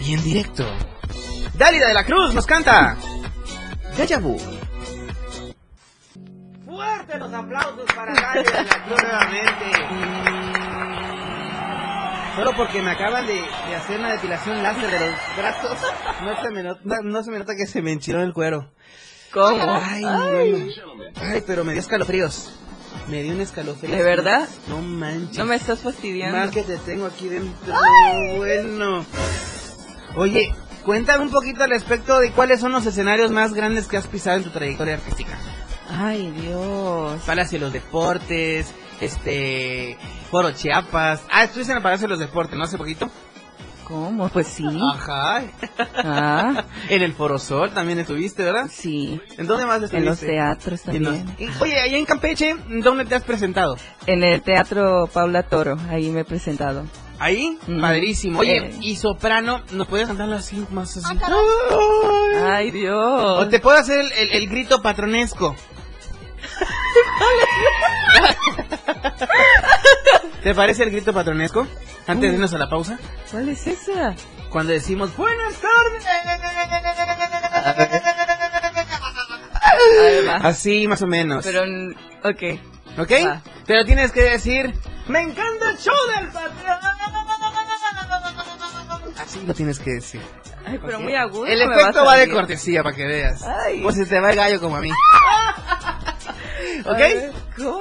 y 0.00 0.12
en 0.14 0.22
directo. 0.22 0.64
Dálida 1.54 1.88
de 1.88 1.94
la 1.94 2.04
Cruz 2.04 2.34
nos 2.34 2.46
canta. 2.46 2.96
Vu. 4.20 4.38
Fuerte 6.64 7.18
los 7.18 7.32
aplausos 7.32 7.84
para 7.94 8.14
Dálida 8.14 8.62
de 8.62 8.64
la 8.64 8.84
Cruz 8.84 9.02
nuevamente. 9.02 9.66
Solo 12.36 12.52
porque 12.56 12.80
me 12.80 12.90
acaban 12.92 13.26
de, 13.26 13.34
de 13.34 13.76
hacer 13.76 14.00
una 14.00 14.12
depilación 14.12 14.62
láser 14.62 14.90
de 14.90 15.00
los 15.00 15.14
brazos, 15.36 15.78
no 16.22 16.42
se 16.42 16.50
me 16.50 16.62
nota, 16.62 16.80
no 17.02 17.22
se 17.22 17.30
me 17.30 17.38
nota 17.38 17.54
que 17.54 17.66
se 17.66 17.82
me 17.82 17.92
enchiló 17.92 18.22
el 18.22 18.32
cuero. 18.32 18.72
¿Cómo? 19.34 19.80
Ay, 19.82 20.02
bueno. 20.02 20.66
Ay, 21.20 21.42
pero 21.46 21.64
me 21.64 21.72
dio 21.72 21.82
escalofríos. 21.82 22.58
Me 23.08 23.22
dio 23.22 23.34
un 23.34 23.40
escalofrío. 23.42 23.94
¿De 23.94 24.02
verdad? 24.02 24.48
No 24.68 24.80
manches. 24.80 25.38
No 25.38 25.44
me 25.44 25.56
estás 25.56 25.80
fastidiando. 25.80 26.38
Mal 26.38 26.50
que 26.50 26.62
te 26.62 26.78
tengo 26.78 27.06
aquí 27.06 27.28
dentro. 27.28 27.74
Bueno. 28.36 29.04
Oye, 30.16 30.54
cuéntame 30.84 31.24
un 31.24 31.30
poquito 31.30 31.62
al 31.64 31.70
respecto 31.70 32.18
de 32.18 32.30
cuáles 32.32 32.60
son 32.60 32.72
los 32.72 32.84
escenarios 32.86 33.30
más 33.30 33.52
grandes 33.54 33.86
que 33.88 33.96
has 33.96 34.06
pisado 34.06 34.36
en 34.38 34.44
tu 34.44 34.50
trayectoria 34.50 34.94
artística. 34.94 35.38
Ay, 35.90 36.30
Dios. 36.30 37.20
Palacio 37.26 37.58
de 37.58 37.64
los 37.66 37.72
Deportes, 37.72 38.72
este, 39.00 39.98
Foro 40.30 40.52
Chiapas. 40.52 41.22
Ah, 41.30 41.44
estuviste 41.44 41.72
en 41.72 41.78
el 41.78 41.82
Palacio 41.82 42.06
de 42.06 42.10
los 42.10 42.18
Deportes, 42.18 42.56
¿no? 42.56 42.64
Hace 42.64 42.78
poquito. 42.78 43.10
¿Cómo? 43.84 44.28
Pues 44.30 44.46
sí. 44.46 44.64
Ajá. 44.94 45.42
Ah. 45.96 46.64
En 46.88 47.02
el 47.02 47.12
Foro 47.12 47.38
Sol 47.38 47.72
también 47.74 47.98
estuviste, 47.98 48.42
¿verdad? 48.42 48.70
Sí. 48.72 49.20
¿En 49.36 49.46
dónde 49.46 49.66
más 49.66 49.82
estuviste? 49.82 49.98
En 49.98 50.04
los 50.06 50.20
teatros 50.20 50.88
En 50.88 51.02
los- 51.02 51.14
también. 51.18 51.50
Oye, 51.60 51.78
allá 51.80 51.98
en 51.98 52.04
Campeche, 52.06 52.56
¿dónde 52.82 53.04
te 53.04 53.14
has 53.16 53.22
presentado? 53.24 53.76
En 54.06 54.22
el 54.24 54.40
Teatro 54.40 55.08
Paula 55.12 55.42
Toro, 55.42 55.76
ahí 55.90 56.10
me 56.10 56.20
he 56.20 56.24
presentado. 56.24 56.84
Ahí, 57.22 57.56
Mm. 57.68 57.80
padrísimo. 57.80 58.40
Oye, 58.40 58.56
Eh. 58.56 58.74
y 58.80 58.96
soprano, 58.96 59.62
¿nos 59.70 59.86
puedes 59.86 60.08
cantarlo 60.08 60.34
así, 60.34 60.66
más 60.72 60.96
así? 60.96 61.06
Ay, 62.44 62.72
Dios. 62.72 63.40
O 63.40 63.48
te 63.48 63.60
puedo 63.60 63.78
hacer 63.78 64.00
el, 64.00 64.10
el- 64.12 64.32
el 64.32 64.48
grito 64.48 64.82
patronesco. 64.82 65.54
¿Te 70.42 70.54
parece 70.54 70.82
el 70.82 70.90
grito 70.90 71.12
patronesco? 71.12 71.68
Antes 72.08 72.30
de 72.30 72.34
irnos 72.34 72.52
a 72.54 72.58
la 72.58 72.68
pausa. 72.68 72.98
¿Cuál 73.30 73.48
es 73.50 73.66
esa? 73.68 74.14
Cuando 74.50 74.72
decimos 74.72 75.16
buenas 75.16 75.54
tardes. 75.54 76.04
Así 80.42 80.86
más 80.88 81.02
o 81.02 81.06
menos. 81.06 81.44
Pero, 81.44 81.62
ok. 82.24 82.42
¿Ok? 82.98 83.10
Va. 83.26 83.42
Pero 83.66 83.84
tienes 83.84 84.12
que 84.12 84.22
decir, 84.22 84.74
me 85.06 85.20
encanta 85.20 85.70
el 85.70 85.78
show 85.78 85.94
del 86.18 86.28
patrón. 86.28 86.78
Lo 89.46 89.54
tienes 89.54 89.78
que 89.78 89.92
decir. 89.92 90.20
Ay, 90.64 90.78
pero 90.84 91.00
muy 91.00 91.14
agudo. 91.14 91.46
El 91.46 91.62
efecto 91.62 92.04
va 92.04 92.16
de 92.16 92.28
cortesía 92.30 92.82
para 92.82 92.94
que 92.94 93.06
veas. 93.06 93.42
Ay. 93.42 93.82
O 93.84 93.90
si 93.92 94.04
te 94.06 94.20
va 94.20 94.30
el 94.30 94.36
gallo 94.36 94.60
como 94.60 94.76
a 94.76 94.80
mí. 94.80 94.90
¿Ok? 96.86 96.98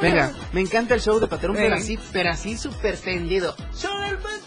Venga, 0.02 0.32
me 0.54 0.62
encanta 0.62 0.96
el 0.96 1.02
show 1.02 1.20
de 1.20 1.28
patrón, 1.28 1.56
pero 1.56 1.76
así, 1.76 2.00
pero 2.12 2.32
así 2.32 2.58
súper 2.58 2.98
tendido. 2.98 3.56
Show 3.74 3.98
del 4.02 4.18
patrón. 4.18 4.42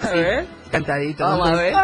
A 0.00 0.10
ver. 0.10 0.46
Cantadito. 0.70 1.24
Vamos 1.24 1.50
¿no? 1.50 1.56
a 1.56 1.62
ver. 1.62 1.74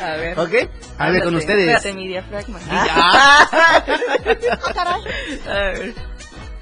A 0.00 0.12
ver. 0.16 0.38
¿Ok? 0.38 0.54
A 0.98 1.10
ver, 1.10 1.24
con 1.24 1.34
ustedes. 1.34 1.68
Espérate, 1.68 1.92
mi 1.92 2.06
diafragma. 2.06 2.60
Ah. 2.70 3.82
A 5.48 5.58
ver. 5.72 5.94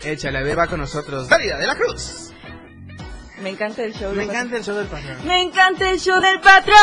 Échale, 0.07 0.38
a 0.38 0.42
ver, 0.42 0.57
va 0.57 0.69
con 0.69 0.79
nosotros. 0.79 1.29
Dálida 1.29 1.59
de 1.59 1.66
la 1.66 1.75
Cruz. 1.75 2.33
Me 3.42 3.51
encanta 3.51 3.83
el 3.83 3.92
show. 3.92 4.12
Me 4.12 4.19
del 4.21 4.31
encanta 4.31 4.57
el 4.57 4.64
show 4.64 4.77
del 4.77 4.87
patrón. 4.87 5.27
Me 5.27 5.42
encanta 5.42 5.90
el 5.90 5.99
show 5.99 6.21
del 6.21 6.40
patrón. 6.40 6.77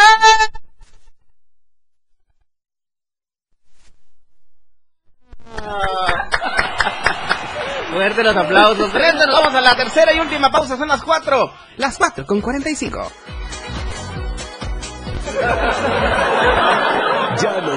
Fuerte 7.94 8.24
los 8.24 8.36
aplausos. 8.36 8.92
Brenda, 8.92 9.26
nos 9.26 9.36
vamos 9.40 9.56
a 9.56 9.62
la 9.62 9.76
tercera 9.76 10.14
y 10.14 10.20
última 10.20 10.52
pausa. 10.52 10.76
Son 10.76 10.90
las 10.90 11.02
cuatro. 11.02 11.54
Las 11.78 11.98
cuatro 11.98 12.26
con 12.26 12.42
45. 12.42 13.12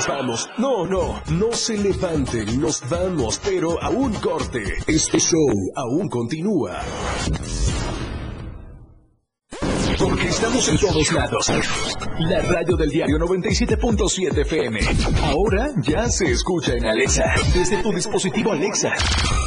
Vamos. 0.09 0.49
No, 0.59 0.87
no, 0.87 1.21
no 1.31 1.53
se 1.53 1.77
levanten, 1.77 2.61
nos 2.61 2.89
vamos, 2.89 3.41
pero 3.45 3.83
a 3.83 3.91
un 3.91 4.13
corte. 4.15 4.63
Este 4.87 5.19
show 5.19 5.49
aún 5.75 6.09
continúa. 6.09 6.81
Porque 9.99 10.29
estamos 10.29 10.69
en 10.69 10.79
todos 10.79 11.13
lados. 11.13 11.51
La 12.21 12.41
radio 12.43 12.77
del 12.77 12.91
diario 12.91 13.19
97.7 13.19 14.43
FM. 14.43 14.81
Ahora 15.25 15.69
ya 15.83 16.09
se 16.09 16.31
escucha 16.31 16.75
en 16.75 16.87
Alexa. 16.87 17.25
Desde 17.53 17.83
tu 17.83 17.93
dispositivo 17.93 18.53
Alexa. 18.53 18.93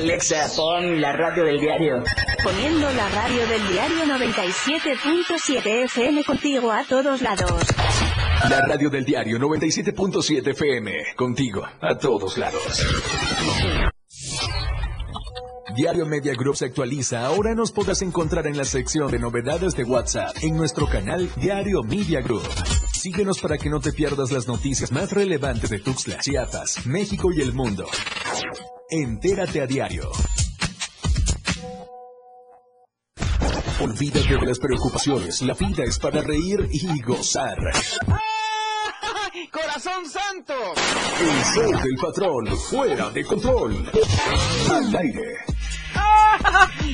Alexa, 0.00 0.48
pon 0.56 0.98
la 0.98 1.12
radio 1.12 1.44
del 1.44 1.60
diario. 1.60 2.02
Poniendo 2.42 2.90
la 2.90 3.06
radio 3.10 3.46
del 3.46 3.68
diario 3.68 4.04
97.7 4.06 5.84
FM 5.84 6.24
contigo 6.24 6.72
a 6.72 6.84
todos 6.84 7.20
lados. 7.20 7.52
La 8.48 8.62
radio 8.62 8.88
del 8.88 9.04
diario 9.04 9.38
97.7 9.38 10.52
FM. 10.52 10.92
Contigo, 11.14 11.66
a 11.82 11.98
todos 11.98 12.38
lados. 12.38 12.82
Diario 15.76 16.06
Media 16.06 16.32
Group 16.32 16.56
se 16.56 16.64
actualiza. 16.64 17.26
Ahora 17.26 17.54
nos 17.54 17.70
podrás 17.70 18.00
encontrar 18.00 18.46
en 18.46 18.56
la 18.56 18.64
sección 18.64 19.10
de 19.10 19.18
novedades 19.18 19.76
de 19.76 19.84
WhatsApp 19.84 20.34
en 20.40 20.56
nuestro 20.56 20.86
canal 20.86 21.28
Diario 21.36 21.82
Media 21.82 22.22
Group. 22.22 22.48
Síguenos 22.94 23.38
para 23.38 23.58
que 23.58 23.68
no 23.68 23.80
te 23.80 23.92
pierdas 23.92 24.30
las 24.30 24.48
noticias 24.48 24.92
más 24.92 25.12
relevantes 25.12 25.68
de 25.68 25.78
Tuxtla, 25.78 26.20
Chiapas, 26.20 26.86
México 26.86 27.28
y 27.36 27.42
el 27.42 27.52
mundo. 27.52 27.84
Entérate 28.92 29.62
a 29.62 29.66
diario. 29.66 30.10
Olvídate 33.78 34.36
de 34.36 34.46
las 34.46 34.58
preocupaciones. 34.58 35.42
La 35.42 35.54
vida 35.54 35.84
es 35.84 35.96
para 36.00 36.20
reír 36.22 36.68
y 36.72 37.00
gozar. 37.00 37.56
¡Corazón 39.52 40.08
santo! 40.08 40.54
El 41.20 41.44
show 41.54 41.70
del 41.70 41.96
patrón, 42.02 42.58
fuera 42.68 43.10
de 43.10 43.24
control. 43.24 43.90
Al 44.68 44.96
aire. 44.96 45.36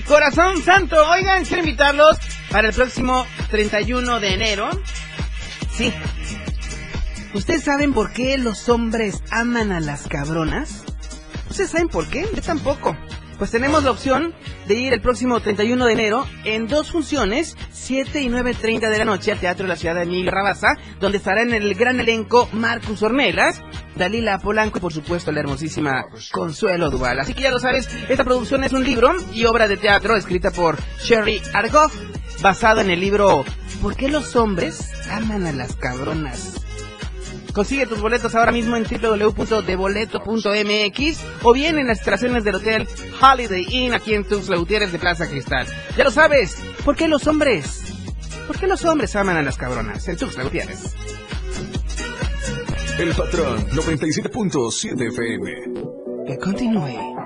Corazón 0.07 0.63
santo, 0.63 0.97
oigan, 1.09 1.47
quiero 1.47 1.63
invitarlos 1.63 2.19
para 2.51 2.69
el 2.69 2.75
próximo 2.75 3.27
31 3.51 4.21
de 4.21 4.35
enero. 4.35 4.69
Sí. 5.73 5.91
¿Ustedes 7.33 7.65
saben 7.65 7.95
por 7.95 8.13
qué 8.13 8.37
los 8.37 8.69
hombres 8.69 9.23
aman 9.31 9.73
a 9.73 9.81
las 9.81 10.07
cabronas? 10.09 10.85
¿Ustedes 11.57 11.71
saben 11.71 11.89
por 11.89 12.07
qué? 12.09 12.29
Yo 12.35 12.43
tampoco. 12.43 12.95
Pues 13.39 13.51
tenemos 13.51 13.83
la 13.83 13.91
opción 13.91 14.35
de 14.69 14.75
ir 14.75 14.93
el 14.93 15.01
próximo 15.01 15.41
31 15.41 15.87
de 15.87 15.93
enero 15.95 16.27
en 16.45 16.67
dos 16.67 16.93
funciones, 16.93 17.57
7 17.73 18.21
y 18.21 18.29
9.30 18.29 18.91
de 18.91 18.99
la 18.99 19.07
noche 19.07 19.33
al 19.33 19.41
Teatro 19.41 19.63
de 19.63 19.71
la 19.71 19.77
Ciudad 19.77 19.95
de 19.95 20.03
Emilio 20.03 20.31
Rabasa, 20.31 20.77
donde 21.01 21.17
estará 21.17 21.41
en 21.41 21.55
el 21.55 21.75
gran 21.75 21.99
elenco 21.99 22.47
Marcus 22.53 23.03
Ornelas, 23.03 23.63
Dalila 23.95 24.39
Polanco 24.39 24.77
y 24.77 24.81
por 24.83 24.93
supuesto 24.93 25.33
la 25.33 25.41
hermosísima 25.41 26.05
Consuelo 26.31 26.91
Duval. 26.91 27.21
Así 27.21 27.33
que 27.33 27.45
ya 27.45 27.51
lo 27.51 27.59
sabes, 27.59 27.89
esta 28.07 28.25
producción 28.25 28.63
es 28.63 28.75
un 28.75 28.85
libro 28.85 29.15
y 29.33 29.47
obra 29.47 29.67
de 29.67 29.79
teatro 29.79 30.15
escrita 30.15 30.51
por 30.51 30.77
Sherry 31.03 31.41
Argoff, 31.55 31.95
basado 32.43 32.83
en 32.83 32.91
el 32.91 33.01
libro 33.01 33.47
¿Por 33.81 33.97
qué 33.97 34.11
los 34.11 34.37
hombres 34.37 34.91
aman 35.11 35.47
a 35.47 35.53
las 35.53 35.75
cabronas? 35.77 36.66
Consigue 37.57 37.87
tus 37.87 38.01
boletos 38.03 38.35
ahora 38.35 38.53
mismo 38.53 38.77
en 38.77 38.85
www.deboleto.mx 38.85 41.21
o 41.43 41.55
bien 41.55 41.79
en 41.79 41.87
las 41.87 41.97
instalaciones 41.97 42.45
del 42.45 42.57
hotel 42.57 42.87
Holiday 43.19 43.67
Inn 43.71 43.95
aquí 43.95 44.13
en 44.13 44.25
Tuxtla 44.25 44.59
Gutiérrez 44.59 44.93
de 44.93 44.99
Plaza 44.99 45.27
Cristal. 45.27 45.67
Ya 45.97 46.05
lo 46.05 46.11
sabes, 46.11 46.59
¿por 46.85 46.97
qué 46.97 47.09
los 47.09 47.27
hombres? 47.27 47.83
¿Por 48.47 48.59
qué 48.59 48.67
los 48.67 48.85
hombres 48.85 49.17
aman 49.17 49.39
a 49.39 49.43
las 49.43 49.57
cabronas 49.57 50.07
en 50.07 50.19
Tuxtla 50.19 50.45
Gutiérrez? 50.45 50.95
El 52.99 53.15
patrón 53.15 53.67
97.7 53.71 55.09
FM. 55.09 55.55
Que 56.27 56.37
continúe. 56.37 57.17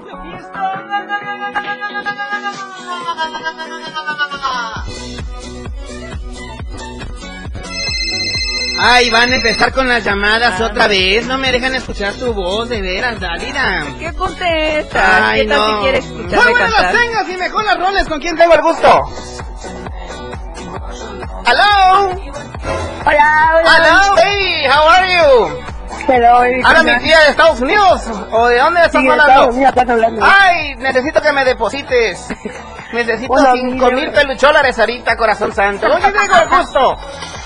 Ay, 8.82 9.10
van 9.10 9.30
a 9.30 9.34
empezar 9.36 9.72
con 9.72 9.86
las 9.88 10.02
llamadas 10.04 10.58
otra 10.60 10.86
vez. 10.88 11.26
No 11.26 11.36
me 11.36 11.52
dejan 11.52 11.74
escuchar 11.74 12.14
tu 12.14 12.32
voz, 12.32 12.68
de 12.68 12.80
veras, 12.80 13.20
Dalila. 13.20 13.84
¿Qué 13.98 14.12
contestas? 14.14 15.20
Ay, 15.22 15.42
¿Qué 15.42 15.48
tal 15.48 15.58
no. 15.58 15.66
si 15.76 15.82
quieres 15.82 16.06
Muy 16.06 16.20
escucharme 16.22 16.50
buenas 16.52 16.70
las 16.72 16.80
cantar? 16.82 17.00
tengas 17.00 17.28
y 17.28 17.36
mejor 17.36 17.64
las 17.64 17.76
roles. 17.78 18.08
¿Con 18.08 18.20
quién 18.20 18.36
tengo 18.36 18.54
el 18.54 18.62
gusto? 18.62 19.02
Hello. 21.46 22.14
Hola, 23.06 23.52
hola. 23.56 23.76
Hello, 23.76 24.14
baby. 24.16 24.66
How 24.66 24.88
are 24.88 25.12
you? 25.14 25.60
Hello, 26.08 26.66
¿Ahora 26.66 26.82
mi 26.82 26.98
tía 27.04 27.20
de 27.20 27.28
Estados 27.30 27.60
Unidos? 27.60 28.02
¿O 28.32 28.46
de 28.48 28.58
dónde 28.58 28.80
estás 28.80 29.00
Sí, 29.00 29.06
de 29.06 29.12
hablando? 29.12 29.32
Estados 29.50 29.68
estás 29.68 29.88
hablando. 29.90 30.24
Ay, 30.24 30.74
necesito 30.76 31.20
que 31.20 31.32
me 31.32 31.44
deposites. 31.44 32.26
Necesito 32.92 33.32
Hola, 33.32 33.52
cinco 33.52 33.86
mi- 33.86 34.00
mil 34.00 34.10
pelucholares 34.10 34.76
ahorita, 34.76 35.16
corazón 35.16 35.52
santo. 35.54 35.86
Oye, 35.86 36.02
tengo 36.10 36.36
el 36.42 36.48
gusto. 36.48 36.96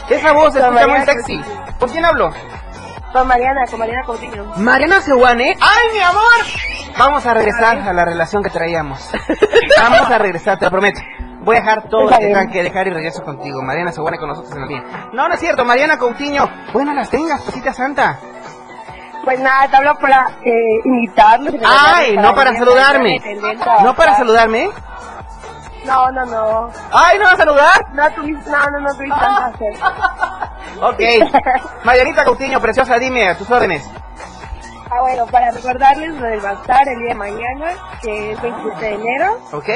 Esa 0.08 0.32
voz 0.32 0.52
se 0.52 0.60
escucha 0.60 0.86
muy 0.86 1.00
sexy. 1.02 1.40
¿Con 1.78 1.88
quién 1.90 2.04
hablo? 2.04 2.30
Con 3.12 3.28
Mariana, 3.28 3.60
con 3.70 3.78
Mariana 3.78 4.02
Coutinho. 4.04 4.44
Mariana 4.56 5.00
Sewane. 5.00 5.56
¡Ay, 5.60 5.92
mi 5.92 6.00
amor! 6.00 6.22
Vamos 6.98 7.24
a 7.26 7.34
regresar 7.34 7.78
a 7.78 7.92
la 7.92 8.04
relación 8.04 8.42
que 8.42 8.50
traíamos. 8.50 9.08
Vamos 9.80 10.10
a 10.10 10.18
regresar, 10.18 10.58
te 10.58 10.64
lo 10.64 10.70
prometo. 10.70 11.00
Voy 11.40 11.56
a 11.56 11.60
dejar 11.60 11.88
todo 11.88 12.04
lo 12.04 12.08
que 12.08 12.24
tengan 12.24 12.50
que 12.50 12.62
dejar 12.62 12.86
y 12.86 12.90
regreso 12.90 13.22
contigo. 13.22 13.62
Mariana 13.62 13.92
se 13.92 14.00
pone 14.00 14.18
con 14.18 14.28
nosotros 14.28 14.54
en 14.56 14.62
el 14.62 14.68
día. 14.68 14.82
No, 15.12 15.28
no 15.28 15.34
es 15.34 15.40
cierto, 15.40 15.64
Mariana 15.64 15.98
Coutinho. 15.98 16.48
Buenas 16.72 16.94
las 16.94 17.10
tengas, 17.10 17.40
cosita 17.42 17.72
santa. 17.72 18.18
Pues 19.24 19.40
nada, 19.40 19.68
te 19.68 19.76
hablo 19.76 19.96
para 19.98 20.26
eh, 20.44 20.80
invitarlos. 20.84 21.54
Ay, 21.64 22.16
no 22.16 22.34
para 22.34 22.54
saludarme. 22.56 23.20
No 23.82 23.94
para 23.94 24.16
saludarme. 24.16 24.70
No, 25.84 26.10
no, 26.12 26.24
no. 26.24 26.70
Ay, 26.92 27.18
¿no 27.18 27.24
vas 27.24 27.34
a 27.34 27.36
saludar? 27.36 27.92
No, 27.92 28.10
tuviste, 28.12 28.50
no, 28.50 28.70
no, 28.70 28.80
no 28.80 28.94
tuviste 28.94 29.24
hacer. 29.24 29.74
Ok. 30.80 31.00
Marianita 31.84 32.24
Coutinho, 32.24 32.60
preciosa, 32.60 32.98
dime 32.98 33.28
a 33.28 33.36
tus 33.38 33.48
órdenes. 33.48 33.88
Ah, 34.90 35.00
bueno, 35.02 35.24
para 35.26 35.50
recordarles 35.52 36.14
lo 36.14 36.26
del 36.26 36.40
bazar 36.40 36.88
el 36.88 36.98
día 36.98 37.08
de 37.10 37.14
mañana, 37.14 37.72
que 38.02 38.32
es 38.32 38.42
27 38.42 38.80
de 38.84 38.94
enero. 38.94 39.38
¿Ok? 39.52 39.68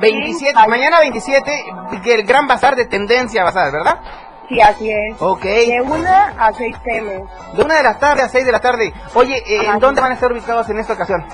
27, 0.00 0.54
Sí. 0.60 0.68
mañana 0.68 1.00
27, 1.00 1.64
que 2.04 2.14
el 2.14 2.24
gran 2.26 2.46
bazar 2.46 2.76
de 2.76 2.84
tendencia 2.84 3.42
bazar, 3.44 3.72
¿verdad? 3.72 3.98
Sí, 4.48 4.60
así 4.60 4.90
es. 4.90 5.16
Ok. 5.20 5.42
De 5.42 5.80
1 5.80 6.08
a 6.38 6.52
6 6.52 6.76
pm. 6.84 7.24
De 7.54 7.62
una 7.64 7.74
de 7.76 7.82
la 7.82 7.98
tarde 7.98 8.22
a 8.22 8.28
6 8.28 8.44
de 8.44 8.52
la 8.52 8.60
tarde. 8.60 8.92
Oye, 9.14 9.38
eh, 9.46 9.66
¿en 9.66 9.78
dónde 9.78 10.00
van 10.02 10.10
a 10.10 10.14
estar 10.14 10.30
ubicados 10.30 10.68
en 10.68 10.78
esta 10.78 10.92
ocasión? 10.92 11.24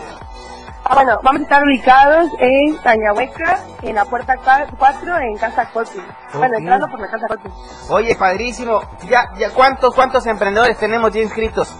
Ah, 0.84 0.94
bueno, 0.94 1.20
vamos 1.22 1.40
a 1.40 1.44
estar 1.44 1.62
ubicados 1.62 2.28
en 2.40 2.76
Tañahueca, 2.82 3.60
en 3.82 3.94
la 3.94 4.04
puerta 4.04 4.34
4, 4.78 5.18
en 5.18 5.36
Casa 5.38 5.66
Coti. 5.72 6.02
Bueno, 6.34 6.58
entrando 6.58 6.88
por 6.88 7.00
la 7.00 7.08
Casa 7.08 7.28
Coti. 7.28 7.48
Oye, 7.88 8.16
padrísimo. 8.16 8.82
Ya, 9.08 9.30
ya, 9.38 9.50
¿cuántos, 9.50 9.94
cuántos 9.94 10.26
emprendedores 10.26 10.76
tenemos 10.78 11.12
ya 11.12 11.20
inscritos? 11.20 11.72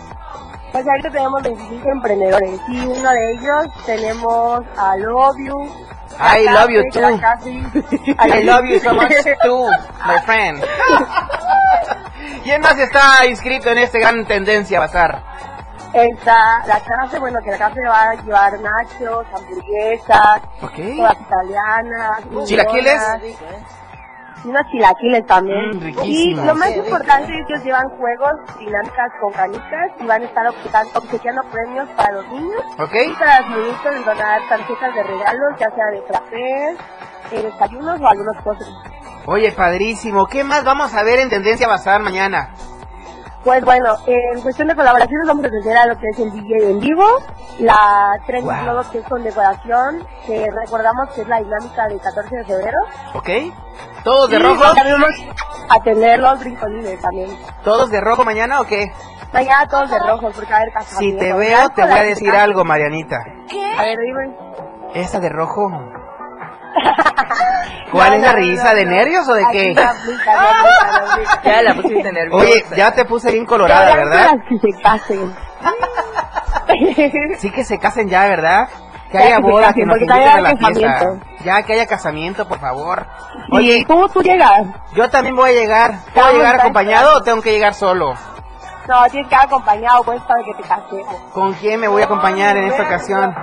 Pues 0.71 0.87
ahorita 0.87 1.11
tenemos 1.11 1.43
25 1.43 1.89
emprendedores 1.91 2.61
y 2.69 2.87
uno 2.87 3.11
de 3.11 3.33
ellos 3.33 3.67
tenemos 3.85 4.63
a 4.79 4.97
Love 4.97 5.37
You. 5.39 5.93
I 6.19 6.45
love 6.45 6.71
you 6.71 6.83
too. 6.93 7.01
I 8.19 8.43
love 8.43 8.65
you 8.67 8.79
so 8.79 8.95
much 8.95 9.13
too, 9.43 9.69
my 10.07 10.21
friend. 10.25 10.63
¿Quién 12.45 12.61
más 12.61 12.79
está 12.79 13.27
inscrito 13.27 13.71
en 13.71 13.79
este 13.79 13.99
gran 13.99 14.25
tendencia 14.27 14.79
bazar? 14.81 15.23
Está 15.93 16.65
la 16.67 16.81
casa, 16.81 17.19
bueno, 17.21 17.39
que 17.45 17.51
la 17.51 17.59
casa 17.59 17.75
va 17.87 18.11
a 18.11 18.15
llevar 18.15 18.53
nachos, 18.61 19.27
hamburguesas, 19.35 20.41
Ok. 20.63 20.97
todas 20.97 21.21
italianas. 21.21 22.23
¿Chilaquiles? 22.47 23.03
Y 24.45 24.49
unos 24.49 24.63
chilaquiles 24.73 25.27
también. 25.27 25.71
Mm, 25.79 26.05
y 26.05 26.35
lo 26.35 26.55
más 26.55 26.75
importante 26.75 27.39
es 27.39 27.47
que 27.47 27.53
ellos 27.53 27.65
llevan 27.65 27.89
juegos, 27.91 28.33
dinámicas 28.59 29.11
con 29.21 29.33
canicas 29.35 29.91
y 30.01 30.07
van 30.07 30.23
a 30.23 30.25
estar 30.25 30.47
obsequiando, 30.95 31.43
premios 31.45 31.89
para 31.91 32.13
los 32.13 32.27
niños. 32.29 32.63
Y 32.79 33.13
para 33.15 33.41
los 33.43 33.51
niñitos 33.51 33.95
les 33.95 34.05
van 34.05 34.21
a 34.21 34.25
dar 34.25 34.49
tarjetas 34.49 34.95
de 34.95 35.03
regalos, 35.03 35.53
ya 35.61 35.71
sea 35.71 35.87
de 35.93 36.03
frappés, 36.09 36.79
eh, 37.33 37.43
desayunos 37.43 38.01
o 38.01 38.07
algunos 38.09 38.37
postres. 38.43 38.69
Oye, 39.27 39.53
padrísimo. 39.53 40.27
¿Qué 40.27 40.43
más 40.43 40.65
vamos 40.65 40.93
a 40.95 41.03
ver 41.05 41.21
en 41.21 41.29
tendencia 41.31 41.69
bazar 41.69 42.03
mañana? 42.03 42.51
Pues 43.45 43.65
bueno, 43.65 43.97
en 44.07 44.41
cuestión 44.41 44.69
de 44.69 44.77
colaboraciones 44.77 45.27
vamos 45.27 45.45
a 45.45 45.49
tener 45.51 45.77
a 45.77 45.87
lo 45.87 45.99
que 45.99 46.07
es 46.13 46.19
el 46.21 46.31
DJ 46.31 46.71
en 46.71 46.79
vivo, 46.79 47.05
la 47.59 48.13
Trend 48.25 48.45
Wow. 48.45 48.55
Globo 48.63 48.91
que 48.93 48.99
es 48.99 49.05
con 49.09 49.23
decoración, 49.25 50.07
que 50.27 50.47
recordamos 50.65 51.11
que 51.15 51.23
es 51.23 51.29
la 51.29 51.39
dinámica 51.39 51.89
del 51.89 52.01
14 52.01 52.37
de 52.37 52.45
febrero. 52.45 52.79
¿Ok? 53.15 53.29
¿Todos 54.05 54.31
de 54.31 54.37
Y 54.37 54.43
rojo? 54.43 54.75
también 54.75 55.01
vamos 55.01 55.17
a 55.69 55.81
tener 55.83 56.21
los 56.21 56.39
brincolines 56.39 57.01
también. 57.01 57.37
¿Todos 57.65 57.91
de 57.91 58.01
rojo 58.01 58.25
mañana 58.25 58.61
o 58.61 58.65
qué? 58.65 58.93
Mañana 59.33 59.67
todos 59.67 59.91
de 59.91 59.99
rojo, 59.99 60.31
porque 60.33 60.53
a 60.53 60.57
haber 60.59 60.69
Si 60.69 60.75
casamiento. 60.75 61.19
te 61.25 61.33
veo, 61.33 61.69
te 61.71 61.83
voy 61.83 61.91
a 61.99 62.03
decir 62.03 62.31
algo, 62.31 62.65
Marianita. 62.65 63.17
A 63.17 63.83
ver, 63.83 63.99
dime. 63.99 64.37
¿Esa 64.95 65.19
de 65.19 65.31
rojo? 65.31 65.69
¿Cuál 67.93 68.15
es 68.15 68.21
la 68.23 68.33
risa? 68.33 68.75
¿De 68.75 68.87
nervios 68.87 69.29
o 69.29 69.35
de 69.35 69.45
Aquí 69.45 69.53
qué? 69.75 69.81
aplica, 69.83 69.91
aplica. 69.91 71.43
Ya 71.45 71.63
la 71.63 71.75
pusiste 71.75 72.13
nerviosa. 72.13 72.45
Oye, 72.45 72.65
ya 72.77 72.93
te 72.93 73.05
puse 73.05 73.31
bien 73.33 73.45
colorada, 73.47 73.95
¿verdad? 73.97 74.31
que 74.49 74.59
se 74.59 74.81
casen. 74.81 75.35
Sí 77.39 77.51
que 77.51 77.65
se 77.65 77.79
casen 77.79 78.09
ya, 78.09 78.27
¿verdad? 78.27 78.69
Que 79.11 79.19
Ya 79.19 79.25
haya 79.25 79.37
que 79.37 79.43
boda, 79.43 79.67
casen, 79.67 79.75
que 79.81 79.87
nos 79.87 80.01
inviten 80.01 80.29
a 80.29 80.41
la 80.41 80.57
fiesta. 80.57 81.15
Ya 81.45 81.63
que 81.63 81.73
haya 81.75 81.87
casamiento, 81.87 82.49
por 82.49 82.59
favor. 82.61 83.07
Oye, 83.51 83.75
Oye, 83.75 83.85
¿cómo 83.87 84.09
tú 84.09 84.23
llegas? 84.23 84.63
yo 84.95 85.11
también 85.11 85.37
voy 85.37 85.51
a 85.51 85.53
llegar. 85.53 85.95
¿Puedo 86.15 86.33
llegar 86.33 86.61
acompañado 86.61 87.19
o 87.19 87.23
tengo 87.23 87.43
que 87.43 87.53
llegar 87.53 87.75
solo? 87.75 88.15
No, 88.89 89.05
tienes 89.11 89.29
que 89.29 89.35
ir 89.35 89.41
acompañado, 89.41 90.03
pues, 90.03 90.21
para 90.23 90.43
que 90.43 90.55
te 90.55 90.63
casemos. 90.63 91.15
¿Con 91.33 91.53
quién 91.55 91.79
me 91.81 91.89
voy 91.89 92.03
a 92.03 92.07
acompañar 92.07 92.57
en 92.57 92.65
esta 92.65 92.83
ocasión? 92.85 93.35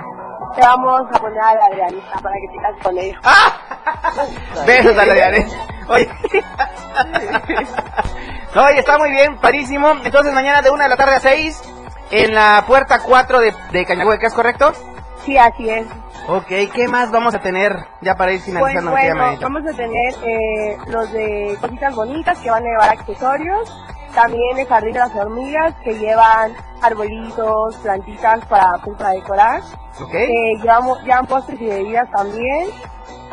Te 0.54 0.60
vamos 0.62 1.02
a 1.12 1.18
poner 1.18 1.38
a 1.40 1.54
la 1.54 1.66
Adrianita 1.66 2.18
para 2.22 2.34
que 2.34 2.48
te 2.48 2.62
cases 2.62 2.82
con 2.82 2.98
ella. 2.98 3.20
Besos 4.66 4.98
a 4.98 5.06
la 5.06 5.14
Diane. 5.14 5.46
Oye. 5.88 6.08
No, 8.54 8.64
Oye, 8.64 8.78
está 8.80 8.98
muy 8.98 9.10
bien, 9.10 9.36
parísimo. 9.38 9.92
Entonces 10.04 10.32
mañana 10.32 10.60
de 10.62 10.70
una 10.70 10.84
de 10.84 10.90
la 10.90 10.96
tarde 10.96 11.14
a 11.16 11.20
6 11.20 11.62
en 12.10 12.34
la 12.34 12.64
puerta 12.66 13.00
4 13.00 13.40
de, 13.40 13.54
de 13.70 13.84
Cañahueca, 13.86 14.26
¿es 14.26 14.34
correcto? 14.34 14.72
Sí, 15.24 15.36
así 15.38 15.70
es. 15.70 15.86
Ok, 16.28 16.46
¿qué 16.74 16.88
más 16.88 17.10
vamos 17.10 17.34
a 17.34 17.40
tener 17.40 17.76
ya 18.00 18.14
para 18.16 18.32
ir 18.32 18.38
Pues 18.40 18.46
finalizando? 18.46 18.94
aquí, 18.96 19.08
bueno, 19.10 19.36
vamos 19.40 19.62
a 19.72 19.76
tener 19.76 20.14
eh, 20.24 20.76
los 20.88 21.12
de 21.12 21.56
cositas 21.60 21.94
bonitas 21.94 22.38
que 22.38 22.50
van 22.50 22.62
a 22.64 22.66
llevar 22.66 22.90
accesorios. 22.90 23.72
También 24.14 24.58
el 24.58 24.66
jardín 24.66 24.92
de 24.92 24.98
las 24.98 25.14
hormigas 25.14 25.74
que 25.84 25.98
llevan 25.98 26.52
arbolitos, 26.82 27.76
plantitas 27.76 28.44
para, 28.46 28.72
pues, 28.84 28.96
para 28.96 29.10
decorar. 29.10 29.62
Ok. 30.00 30.14
Eh, 30.14 30.28
llevamos, 30.60 31.02
llevan 31.02 31.26
postres 31.26 31.60
y 31.60 31.66
bebidas 31.66 32.10
también. 32.10 32.68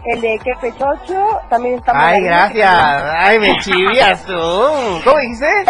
El 0.05 0.21
de 0.21 0.39
Quepe 0.39 0.73
Chocho 0.77 1.41
también 1.49 1.75
está 1.75 1.93
muy 1.93 2.03
Ay, 2.03 2.21
gracias. 2.21 3.03
Ay, 3.17 3.39
me 3.39 3.57
chivias 3.59 4.23
tú. 4.23 4.39
¿Cómo 5.03 5.17
dijiste? 5.19 5.65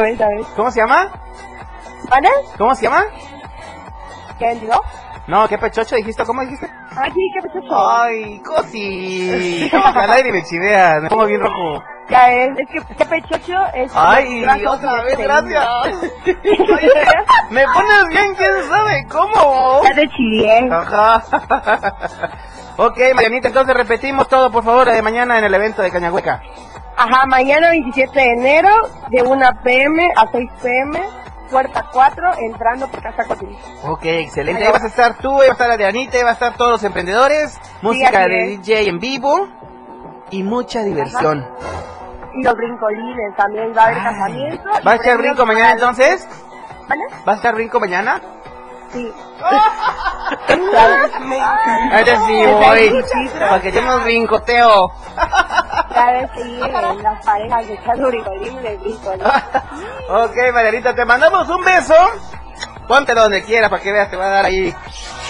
Ves, 0.00 0.18
ya 0.18 0.28
ves. 0.28 0.46
¿Cómo 0.56 0.70
se 0.70 0.80
llama? 0.80 1.10
¿Vale? 2.10 2.28
¿Cómo 2.58 2.74
se 2.74 2.82
llama? 2.82 3.04
¿Qué 4.38 4.46
vendió? 4.46 4.80
No, 5.26 5.48
¿qué 5.48 5.56
pechocho 5.56 5.96
dijiste? 5.96 6.24
¿Cómo 6.24 6.42
dijiste? 6.42 6.68
Ah, 6.96 7.08
sí, 7.12 7.30
Quepe 7.34 7.48
Chocho. 7.52 7.74
Ay, 7.74 8.38
cosi. 8.40 9.70
Al 9.72 10.12
aire 10.12 10.32
me 10.32 10.44
chiveas, 10.44 11.02
me 11.02 11.08
pongo 11.08 11.26
bien 11.26 11.40
rojo. 11.40 11.82
Ya 12.08 12.26
ves, 12.26 12.50
es 12.58 12.68
que 12.68 12.94
Quepe 12.94 13.22
Chocho 13.22 13.58
es... 13.74 13.90
Ay, 13.94 14.44
otra 14.66 15.02
vez, 15.02 15.18
gracias. 15.18 15.66
Me 17.50 17.64
pones 17.64 18.08
bien, 18.10 18.34
quién 18.36 18.50
sabe 18.68 19.06
cómo. 19.10 19.82
Ya 19.84 19.94
te 19.94 20.08
chillé. 20.08 20.68
Ajá. 20.70 21.22
ok, 22.76 22.98
Marianita, 23.14 23.48
entonces 23.48 23.74
repetimos 23.74 24.28
todo, 24.28 24.50
por 24.50 24.64
favor, 24.64 24.90
de 24.90 25.02
mañana 25.02 25.38
en 25.38 25.44
el 25.44 25.54
evento 25.54 25.82
de 25.82 25.90
Cañahueca. 25.90 26.42
Ajá, 26.96 27.26
mañana 27.26 27.70
27 27.70 28.18
de 28.18 28.32
enero, 28.32 28.70
de 29.10 29.22
1 29.22 29.46
pm 29.64 30.12
a 30.14 30.26
6 30.30 30.50
pm, 30.62 31.00
puerta 31.54 31.88
4, 31.92 32.30
entrando 32.40 32.88
por 32.88 33.00
Casa 33.00 33.24
Cotín. 33.28 33.56
Ok, 33.84 34.04
excelente. 34.06 34.64
Ahí 34.64 34.72
vas 34.72 34.82
a 34.82 34.88
estar 34.88 35.18
tú, 35.18 35.40
ahí 35.40 35.46
va 35.46 35.52
a 35.52 35.52
estar 35.52 35.70
Adrianita, 35.70 36.16
ahí 36.16 36.24
va 36.24 36.30
a 36.30 36.32
estar 36.32 36.56
todos 36.56 36.72
los 36.72 36.82
emprendedores, 36.82 37.60
música 37.80 38.26
de 38.26 38.54
es. 38.54 38.60
DJ 38.66 38.88
en 38.88 38.98
vivo 38.98 39.48
y 40.30 40.42
mucha 40.42 40.82
diversión. 40.82 41.46
Y 42.34 42.42
los 42.42 42.54
brincolines 42.56 43.36
también, 43.36 43.72
va 43.72 43.82
a 43.82 43.86
haber 43.86 44.02
casamiento. 44.02 44.68
¿Va 44.84 44.90
a 44.90 44.94
estar 44.96 45.16
brinco 45.16 45.46
mañana 45.46 45.72
entonces? 45.74 46.26
¿Vale? 46.88 47.04
¿Va 47.26 47.32
a 47.34 47.36
estar 47.36 47.54
brinco 47.54 47.78
mañana? 47.78 48.20
Sí. 48.94 49.12
Ahora 51.92 52.26
sí 52.26 52.46
voy, 52.46 53.04
para 53.40 53.60
que 53.60 53.70
ves 56.12 56.30
que 56.32 56.44
lleguen 56.44 57.02
las 57.02 57.24
parejas 57.26 57.66
de 57.66 57.76
brincolines. 58.06 58.80
Ok, 60.08 60.36
Marianita, 60.52 60.94
te 60.94 61.04
mandamos 61.04 61.48
un 61.48 61.64
beso. 61.64 61.94
Póntelo 62.86 63.22
donde 63.22 63.42
quiera 63.44 63.68
para 63.68 63.82
que 63.82 63.92
veas, 63.92 64.10
te 64.10 64.16
va 64.16 64.26
a 64.26 64.30
dar 64.30 64.44
ahí 64.44 64.74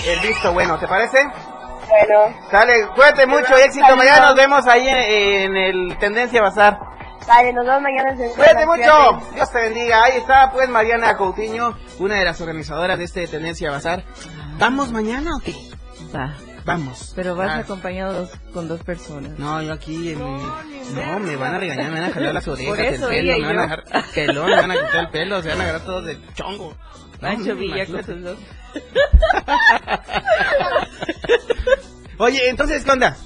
el 0.06 0.20
visto 0.20 0.52
bueno, 0.52 0.78
¿te 0.78 0.86
parece? 0.86 1.24
Bueno, 1.24 2.34
Dale, 2.50 2.88
cuídate 2.94 3.26
mucho 3.26 3.56
éxito. 3.56 3.96
Mañana 3.96 4.26
nos 4.26 4.34
vemos 4.36 4.66
ahí 4.66 4.88
en, 4.88 4.96
en 4.96 5.56
el 5.56 5.98
Tendencia 5.98 6.42
Bazar. 6.42 6.78
Dale, 7.26 7.52
nos 7.52 7.66
vemos 7.66 7.82
mañana. 7.82 8.14
Cuídate 8.16 8.66
mucho. 8.66 9.22
Dios 9.34 9.50
te 9.52 9.58
bendiga. 9.60 10.04
Ahí 10.04 10.18
está, 10.18 10.50
pues, 10.52 10.68
Mariana 10.68 11.16
Coutinho, 11.16 11.76
una 11.98 12.14
de 12.16 12.24
las 12.24 12.40
organizadoras 12.40 12.98
de 12.98 13.04
este 13.04 13.26
Tendencia 13.26 13.70
Bazar. 13.70 14.04
¿Vamos 14.58 14.90
mañana 14.92 15.30
o 15.36 15.40
qué? 15.40 15.54
Va. 16.14 16.34
Vamos. 16.64 17.12
Pero 17.14 17.36
vas 17.36 17.50
Ah. 17.50 17.58
acompañado 17.58 18.20
dos- 18.20 18.30
con 18.54 18.68
dos 18.68 18.82
personas. 18.82 19.38
No, 19.38 19.60
yo 19.60 19.72
aquí 19.74 20.12
en 20.12 20.24
mi... 20.24 20.42
No, 20.94 21.18
me 21.20 21.36
van 21.36 21.56
a 21.56 21.58
regañar, 21.58 21.90
me 21.90 22.00
van 22.00 22.10
a 22.10 22.14
jalar 22.14 22.32
las 22.34 22.48
orejas, 22.48 22.70
Por 22.76 22.80
eso 22.80 23.10
el 23.10 23.26
pelo, 23.26 23.38
me 23.38 23.46
van 23.46 23.58
a 23.58 23.62
dejar 23.62 23.84
pelón, 24.14 24.46
me 24.50 24.56
van 24.56 24.70
a 24.70 24.74
quitar 24.74 24.96
el 25.00 25.08
pelo, 25.10 25.42
se 25.42 25.48
van 25.50 25.60
a 25.60 25.64
agarrar 25.64 25.82
todos 25.84 26.04
de 26.06 26.18
chongo. 26.34 26.70
No, 26.70 27.18
Pancho 27.20 27.54
Villa 27.56 27.84
con 27.86 28.04
sus 28.04 28.22
dos. 28.22 28.38
Oye, 32.18 32.48
entonces, 32.48 32.84
¿qué 32.84 32.90
onda? 32.90 33.16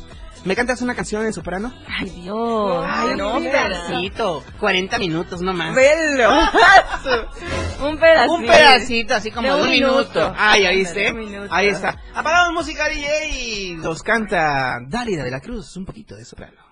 ¿Me 0.48 0.56
cantas 0.56 0.80
una 0.80 0.94
canción 0.94 1.26
en 1.26 1.34
soprano? 1.34 1.74
Ay, 1.86 2.08
Dios. 2.08 2.82
Ay, 2.88 3.16
no, 3.18 3.36
un 3.36 3.44
pedacito. 3.44 4.42
40 4.58 4.98
minutos 4.98 5.42
nomás. 5.42 5.74
Velo. 5.74 6.30
un 7.86 7.98
pedacito. 7.98 8.32
Un 8.34 8.46
pedacito, 8.46 9.14
así 9.14 9.30
como 9.30 9.46
De 9.46 9.54
un 9.54 9.60
un 9.60 9.70
minuto. 9.70 9.98
minuto. 9.98 10.34
Ay. 10.38 10.84
De 10.84 11.10
un 11.10 11.18
minuto. 11.18 11.48
Ahí 11.54 11.68
está. 11.68 12.00
Apagamos 12.14 12.54
música, 12.54 12.88
DJ. 12.88 13.76
Nos 13.76 14.02
canta 14.02 14.78
Dálida 14.88 15.22
de 15.22 15.30
la 15.30 15.40
Cruz, 15.40 15.76
un 15.76 15.84
poquito 15.84 16.16
de 16.16 16.24
soprano. 16.24 16.62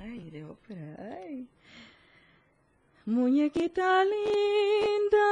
Ay, 0.00 0.30
de 0.30 0.44
ópera. 0.44 0.94
Ay. 1.20 1.48
Muñequita 3.06 4.04
linda 4.04 5.26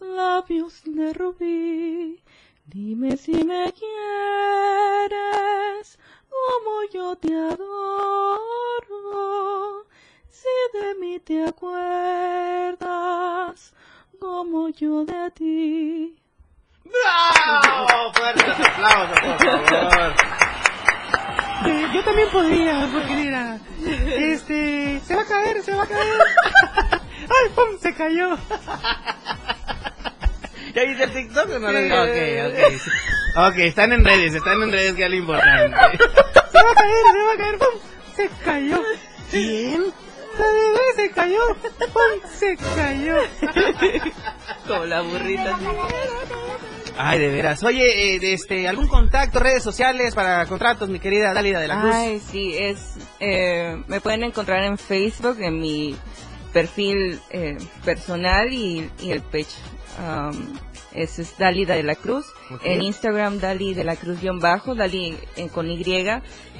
labios 0.00 0.82
de 0.84 1.12
rubí. 1.12 2.22
Dime 2.66 3.16
si 3.16 3.44
me 3.44 3.72
quieres 3.72 3.90
como 6.30 6.84
yo 6.92 7.16
te 7.16 7.34
adoro, 7.34 8.86
si 10.28 10.48
de 10.78 10.94
mí 11.00 11.18
te 11.20 11.44
acuerdas 11.46 12.80
como 14.20 14.68
yo 14.68 15.04
de 15.04 15.30
ti. 15.32 16.16
¡Bravo! 16.84 18.12
Fuertes 18.14 18.60
aplausos, 18.60 19.20
por 19.20 19.38
favor. 19.38 20.14
Eh, 21.66 21.88
yo 21.92 22.02
también 22.04 22.28
podría, 22.30 22.88
porque 22.92 23.14
mira, 23.16 23.58
este, 24.16 24.99
caer, 25.52 25.64
se 25.64 25.72
va 25.72 25.82
a 25.82 25.86
caer. 25.86 26.02
¡Ay, 27.00 27.48
pum! 27.54 27.78
Se 27.80 27.94
cayó. 27.94 28.36
¿Ya 30.74 30.84
viste 30.84 31.04
el 31.04 31.12
TikTok 31.12 31.50
o 31.50 31.58
no? 31.58 31.70
Sí. 31.70 31.92
Ok, 31.92 32.16
ok. 32.46 32.56
sí. 32.78 32.90
Ok, 33.36 33.56
están 33.58 33.92
en 33.92 34.04
redes, 34.04 34.34
están 34.34 34.62
en 34.62 34.72
redes, 34.72 34.94
que 34.94 35.04
es 35.04 35.10
lo 35.10 35.16
importante. 35.16 35.76
Se 36.50 36.62
va 36.62 36.70
a 36.70 36.74
caer, 36.74 37.04
se 37.12 37.22
va 37.22 37.32
a 37.32 37.36
caer, 37.36 37.58
pum. 37.58 37.68
Se 38.16 38.28
cayó. 38.44 38.82
¿Quién? 39.30 39.84
La 40.38 40.46
bebé 40.46 40.80
se 40.96 41.10
cayó. 41.10 41.38
Pum, 41.78 42.30
se 42.32 42.56
cayó. 42.56 43.16
Como 44.66 44.84
la 44.84 45.02
burrita. 45.02 45.58
Ay, 46.98 47.18
de 47.20 47.28
veras. 47.28 47.62
Oye, 47.62 48.16
eh, 48.16 48.20
este, 48.22 48.66
¿algún 48.68 48.88
contacto, 48.88 49.38
redes 49.38 49.62
sociales 49.62 50.14
para 50.14 50.44
contratos, 50.46 50.88
mi 50.88 50.98
querida 50.98 51.32
Dálida 51.32 51.60
de 51.60 51.68
la 51.68 51.80
Cruz? 51.80 51.94
Ay, 51.94 52.20
sí, 52.20 52.56
es, 52.58 52.96
eh, 53.20 53.82
me 53.86 54.00
pueden 54.00 54.24
encontrar 54.24 54.64
en 54.64 54.76
Facebook, 54.78 55.38
en 55.40 55.60
mi 55.60 55.96
perfil 56.52 57.20
eh, 57.30 57.56
personal 57.84 58.52
y, 58.52 58.90
y 59.00 59.12
el 59.12 59.22
page. 59.22 59.46
Um, 59.98 60.56
es 60.92 61.36
Dalida 61.38 61.74
de 61.74 61.82
la 61.82 61.94
Cruz. 61.94 62.26
Ok. 62.50 62.62
En 62.64 62.82
Instagram, 62.82 63.38
Dali 63.38 63.74
de 63.74 63.84
la 63.84 63.96
Cruz 63.96 64.20
guion 64.20 64.40
bajo, 64.40 64.74
Dali 64.74 65.16
eh, 65.36 65.48
con 65.48 65.70
Y. 65.70 65.84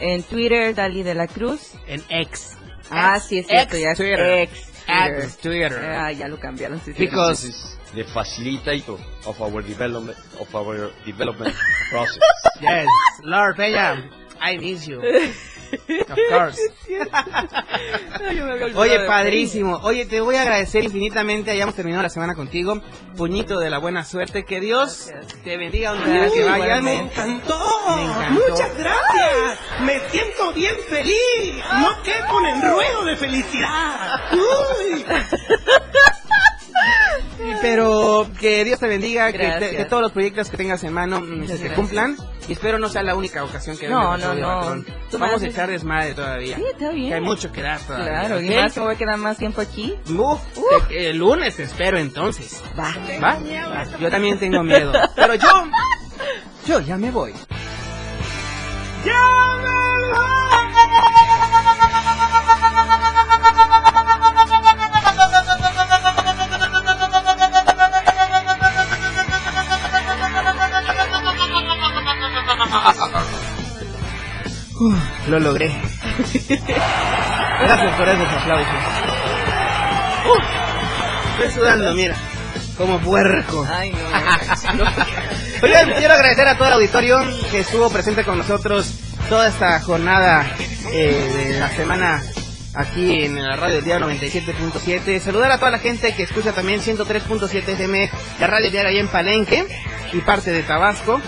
En 0.01 0.23
Twitter, 0.23 0.75
Dali 0.75 1.03
de 1.03 1.15
la 1.15 1.27
Cruz. 1.27 1.73
En 1.87 2.03
X. 2.09 2.57
Ah, 2.91 3.17
Ex- 3.17 3.27
sí, 3.27 3.39
es 3.39 3.47
cierto, 3.47 3.77
ya 3.77 3.95
Twitter. 3.95 4.21
ex 4.43 4.53
Ex 4.87 5.37
Twitter. 5.39 5.73
Ah, 5.85 6.13
ya 6.13 6.29
lo 6.29 6.39
cambiaron. 6.39 6.81
Sí, 6.85 6.93
sí. 6.93 7.07
Because- 7.07 7.49
is 7.49 7.77
the 7.95 8.05
facilitator 8.05 8.99
of 9.25 9.41
our 9.41 9.63
development 9.65 10.17
of 10.39 10.53
our 10.55 10.93
development 11.05 11.55
process. 11.91 12.19
Yes, 12.61 12.87
Lord 13.23 13.57
Peña, 13.57 14.09
I 14.41 14.59
miss 14.59 14.87
you. 14.87 15.01
Of 15.73 16.19
course. 16.31 16.61
Oye, 18.77 19.01
padrísimo. 19.07 19.79
Oye, 19.83 20.07
te 20.07 20.21
voy 20.21 20.37
a 20.37 20.43
agradecer 20.43 20.85
infinitamente. 20.85 21.51
Hayamos 21.51 21.75
terminado 21.75 22.03
la 22.03 22.09
semana 22.11 22.35
contigo. 22.35 22.81
Puñito 23.17 23.59
de 23.59 23.71
la 23.71 23.79
buena 23.79 24.05
suerte. 24.05 24.45
Que 24.45 24.61
Dios 24.61 25.11
te 25.45 25.57
bendiga 25.57 25.91
donde 25.91 26.05
quiera 26.11 26.31
que 26.31 26.45
vayas. 26.45 26.83
me 26.83 26.95
encantó. 26.97 27.59
Me 27.97 28.03
encantó. 28.05 28.49
Muchas 28.51 28.79
gracias. 28.79 29.59
Me 29.81 30.01
siento 30.11 30.53
bien 30.53 30.75
feliz. 30.89 31.55
No 31.81 32.03
quepo 32.03 32.41
en 32.47 32.63
ruedo 32.63 33.05
de 33.05 33.17
felicidad. 33.17 34.21
Uy. 34.33 35.05
Pero 37.63 38.00
que 38.29 38.65
Dios 38.65 38.79
te 38.81 38.87
bendiga, 38.89 39.31
que, 39.33 39.39
te- 39.39 39.47
Gracias. 39.47 39.71
que 39.77 39.85
todos 39.85 40.03
los 40.03 40.13
proyectos 40.13 40.51
que 40.51 40.57
tengas 40.57 40.83
en 40.85 40.93
mano 40.93 41.21
mm, 41.21 41.47
se 41.47 41.71
cumplan. 41.73 42.17
Y 42.49 42.53
espero 42.55 42.79
no 42.79 42.89
sea 42.89 43.03
la 43.05 43.15
única 43.15 43.45
ocasión 43.45 43.77
que 43.79 43.89
No, 43.89 44.17
no, 44.17 44.35
no. 44.35 44.85
Vamos 45.19 45.37
a 45.37 45.39
me 45.39 45.49
echar 45.49 45.71
desmadre 45.71 46.15
todavía. 46.15 46.57
Sí, 46.57 46.65
está 46.73 46.91
bien. 46.91 47.09
Que 47.11 47.15
hay 47.15 47.21
mucho 47.21 47.53
que 47.53 47.63
dar 47.63 47.79
todavía. 47.81 48.09
Claro, 48.09 48.41
y 48.41 48.51
más 48.51 48.77
me 48.77 48.83
voy 48.83 48.95
a 48.95 48.99
quedar 48.99 49.17
más 49.19 49.37
tiempo 49.39 49.61
aquí. 49.61 49.95
Uf, 50.09 50.41
te- 50.89 51.11
el 51.11 51.19
lunes 51.19 51.57
te 51.57 51.63
espero 51.65 51.99
entonces. 51.99 52.63
Va. 52.79 52.95
¿Va? 53.23 53.39
Va. 53.39 53.99
Yo 53.99 54.11
también 54.11 54.39
tengo 54.39 54.63
miedo. 54.65 54.93
Pero 55.15 55.35
yo, 55.37 55.49
yo 56.67 56.81
ya 56.81 56.97
me 56.97 57.11
voy. 57.11 57.33
Uf, 74.81 75.29
lo 75.29 75.39
logré. 75.39 75.71
Gracias 77.61 77.95
por 77.97 78.09
esos 78.09 78.29
aplausos. 78.29 78.75
Uf, 80.27 80.43
estoy 81.33 81.51
sudando, 81.55 81.95
mira. 81.95 82.17
Como 82.79 82.99
puerco. 82.99 83.67
Ay, 83.71 83.93
no. 83.93 84.85
Oigan, 85.63 85.93
quiero 85.99 86.15
agradecer 86.15 86.49
a 86.49 86.57
todo 86.57 86.69
el 86.69 86.75
auditorio 86.75 87.19
que 87.51 87.61
estuvo 87.61 87.91
presente 87.91 88.25
con 88.25 88.39
nosotros 88.39 88.95
toda 89.29 89.49
esta 89.49 89.79
jornada 89.81 90.47
eh, 90.91 91.31
de 91.53 91.61
la 91.61 91.69
semana 91.69 92.23
aquí 92.73 93.25
en 93.25 93.43
la 93.43 93.57
radio 93.57 93.75
del 93.77 93.85
día 93.85 93.99
97.7. 93.99 95.21
Saludar 95.21 95.53
a 95.53 95.59
toda 95.59 95.73
la 95.73 95.79
gente 95.79 96.15
que 96.15 96.23
escucha 96.23 96.53
también 96.53 96.81
103.7 96.81 97.69
FM, 97.69 98.11
la 98.41 98.47
radio 98.47 98.71
diaria 98.71 98.93
ahí 98.93 98.99
en 98.99 99.09
Palenque 99.09 99.67
y 100.15 100.23
parte 100.23 100.53
de 100.53 100.63
Tabasco. 100.63 101.21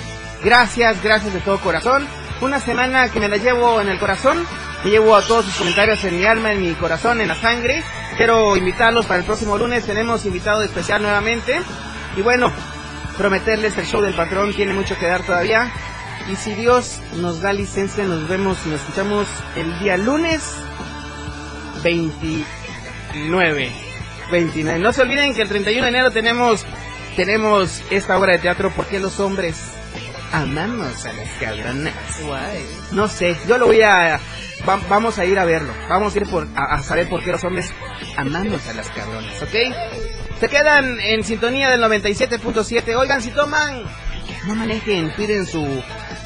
Gracias, 0.43 1.03
gracias 1.03 1.35
de 1.35 1.41
todo 1.41 1.61
corazón. 1.61 2.09
Una 2.43 2.59
semana 2.59 3.09
que 3.09 3.20
me 3.20 3.28
la 3.28 3.36
llevo 3.36 3.80
en 3.80 3.88
el 3.88 4.01
corazón. 4.01 4.45
Me 4.82 4.90
llevo 4.90 5.14
a 5.14 5.22
todos 5.22 5.45
sus 5.45 5.55
comentarios 5.55 6.03
en 6.03 6.18
mi 6.18 6.26
alma, 6.26 6.51
en 6.51 6.61
mi 6.61 6.74
corazón, 6.74 7.20
en 7.20 7.28
la 7.28 7.36
sangre. 7.36 7.84
Quiero 8.16 8.57
invitarlos 8.57 9.07
para 9.07 9.20
el 9.20 9.24
próximo 9.24 9.57
lunes. 9.57 9.86
Tenemos 9.86 10.26
invitado 10.26 10.61
especial 10.62 11.03
nuevamente. 11.03 11.62
Y 12.16 12.20
bueno, 12.22 12.53
prometerles 13.16 13.78
el 13.78 13.86
show 13.86 14.03
del 14.03 14.14
patrón 14.14 14.53
tiene 14.55 14.72
mucho 14.72 14.99
que 14.99 15.07
dar 15.07 15.22
todavía. 15.22 15.70
Y 16.32 16.34
si 16.34 16.53
Dios 16.55 17.01
nos 17.14 17.43
da 17.43 17.53
licencia, 17.53 18.03
nos 18.07 18.26
vemos 18.26 18.59
y 18.66 18.70
nos 18.70 18.80
escuchamos 18.80 19.28
el 19.55 19.78
día 19.78 19.97
lunes 19.97 20.43
29. 21.84 23.70
29. 24.32 24.78
No 24.80 24.93
se 24.93 25.03
olviden 25.03 25.32
que 25.32 25.43
el 25.43 25.49
31 25.49 25.84
de 25.84 25.88
enero 25.88 26.11
tenemos, 26.11 26.66
tenemos 27.14 27.84
esta 27.90 28.18
obra 28.18 28.32
de 28.32 28.38
teatro 28.38 28.72
porque 28.74 28.99
los 28.99 29.20
hombres 29.20 29.62
amamos 30.33 31.05
a 31.05 31.12
las 31.12 31.28
cabronas. 31.41 31.95
No 32.93 33.09
sé, 33.09 33.37
yo 33.49 33.59
lo 33.59 33.66
voy 33.66 33.83
a... 33.83 34.18
va- 34.68 34.80
vamos 34.89 35.18
a 35.18 35.24
ir 35.24 35.39
a 35.39 35.45
verlo. 35.45 35.72
Vamos 35.89 36.14
a 36.14 36.18
ir 36.18 36.28
por, 36.28 36.47
a, 36.57 36.74
a 36.74 36.83
saber 36.83 37.09
por 37.09 37.22
qué 37.22 37.33
los 37.33 37.45
hombres 37.45 37.70
amamos 38.16 38.66
a 38.68 38.72
las 38.74 38.89
cabronas, 38.91 39.43
¿ok? 39.43 39.55
Se 40.41 40.49
quedan 40.49 40.99
en 41.01 41.22
sintonía 41.22 41.70
del 41.70 41.80
97.7. 41.83 42.97
Oigan, 42.97 43.22
si 43.22 43.30
toman, 43.30 43.85
no 44.47 44.55
manejen, 44.57 45.12
piden 45.16 45.47
su, 45.47 45.64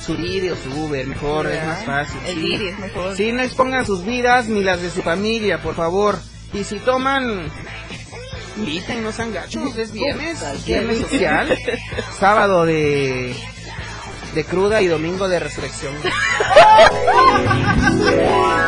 su 0.05 0.13
o 0.15 0.57
su 0.57 0.81
Uber, 0.85 1.07
mejor, 1.07 1.47
es 1.49 1.65
más 1.67 1.85
fácil. 1.85 2.19
El 2.27 2.35
sí. 2.41 2.67
Es 2.69 2.79
mejor. 2.79 3.17
Sí, 3.17 3.33
no 3.33 3.43
expongan 3.43 3.85
sus 3.85 4.05
vidas 4.07 4.47
ni 4.49 4.63
las 4.63 4.81
de 4.81 4.91
su 4.91 5.03
familia, 5.03 5.61
por 5.63 5.75
favor. 5.75 6.19
Y 6.55 6.65
si 6.65 6.79
toman, 6.79 7.51
inviten, 8.57 9.03
no 9.03 9.13
sean 9.13 9.35
gachos, 9.35 9.77
es 9.77 9.93
viernes, 9.93 10.39
viernes 10.65 10.99
social, 11.01 11.59
sábado 12.19 12.65
de, 12.65 13.37
de 14.37 14.45
cruda 14.45 14.83
y 14.83 14.87
domingo 14.87 15.27
de 15.29 15.41
resurrección. 15.41 15.95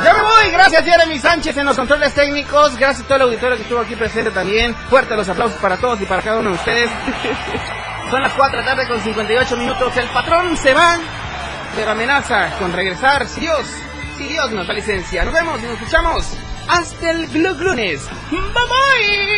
Ya 0.03 0.15
me 0.15 0.23
voy, 0.23 0.51
gracias 0.51 0.83
Jeremy 0.83 1.19
Sánchez 1.19 1.57
en 1.59 1.67
los 1.67 1.77
controles 1.77 2.15
técnicos, 2.15 2.75
gracias 2.79 3.05
a 3.05 3.07
todo 3.07 3.17
el 3.17 3.23
auditorio 3.23 3.57
que 3.57 3.65
estuvo 3.65 3.81
aquí 3.81 3.95
presente 3.95 4.31
también, 4.31 4.75
fuerte 4.89 5.15
los 5.15 5.29
aplausos 5.29 5.61
para 5.61 5.77
todos 5.77 6.01
y 6.01 6.07
para 6.07 6.23
cada 6.23 6.39
uno 6.41 6.51
de 6.51 6.57
ustedes. 6.57 6.91
Son 8.11 8.23
las 8.23 8.33
4 8.33 8.59
de 8.59 8.65
la 8.65 8.75
tarde 8.75 8.89
con 8.89 8.99
58 8.99 9.57
minutos, 9.59 9.95
el 9.99 10.09
patrón 10.09 10.57
se 10.57 10.73
va, 10.73 10.97
pero 11.77 11.91
amenaza 11.91 12.57
con 12.59 12.73
regresar 12.73 13.27
si 13.27 13.43
Dios, 13.43 13.67
si 14.17 14.25
Dios 14.25 14.51
nos 14.51 14.67
da 14.67 14.73
licencia. 14.73 15.23
Nos 15.25 15.35
vemos 15.35 15.61
y 15.61 15.65
nos 15.65 15.73
escuchamos 15.75 16.27
hasta 16.67 17.11
el 17.11 17.31
lunes. 17.43 18.09
Bye 18.31 18.41
bye. 18.41 19.38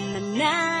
Y 0.41 0.80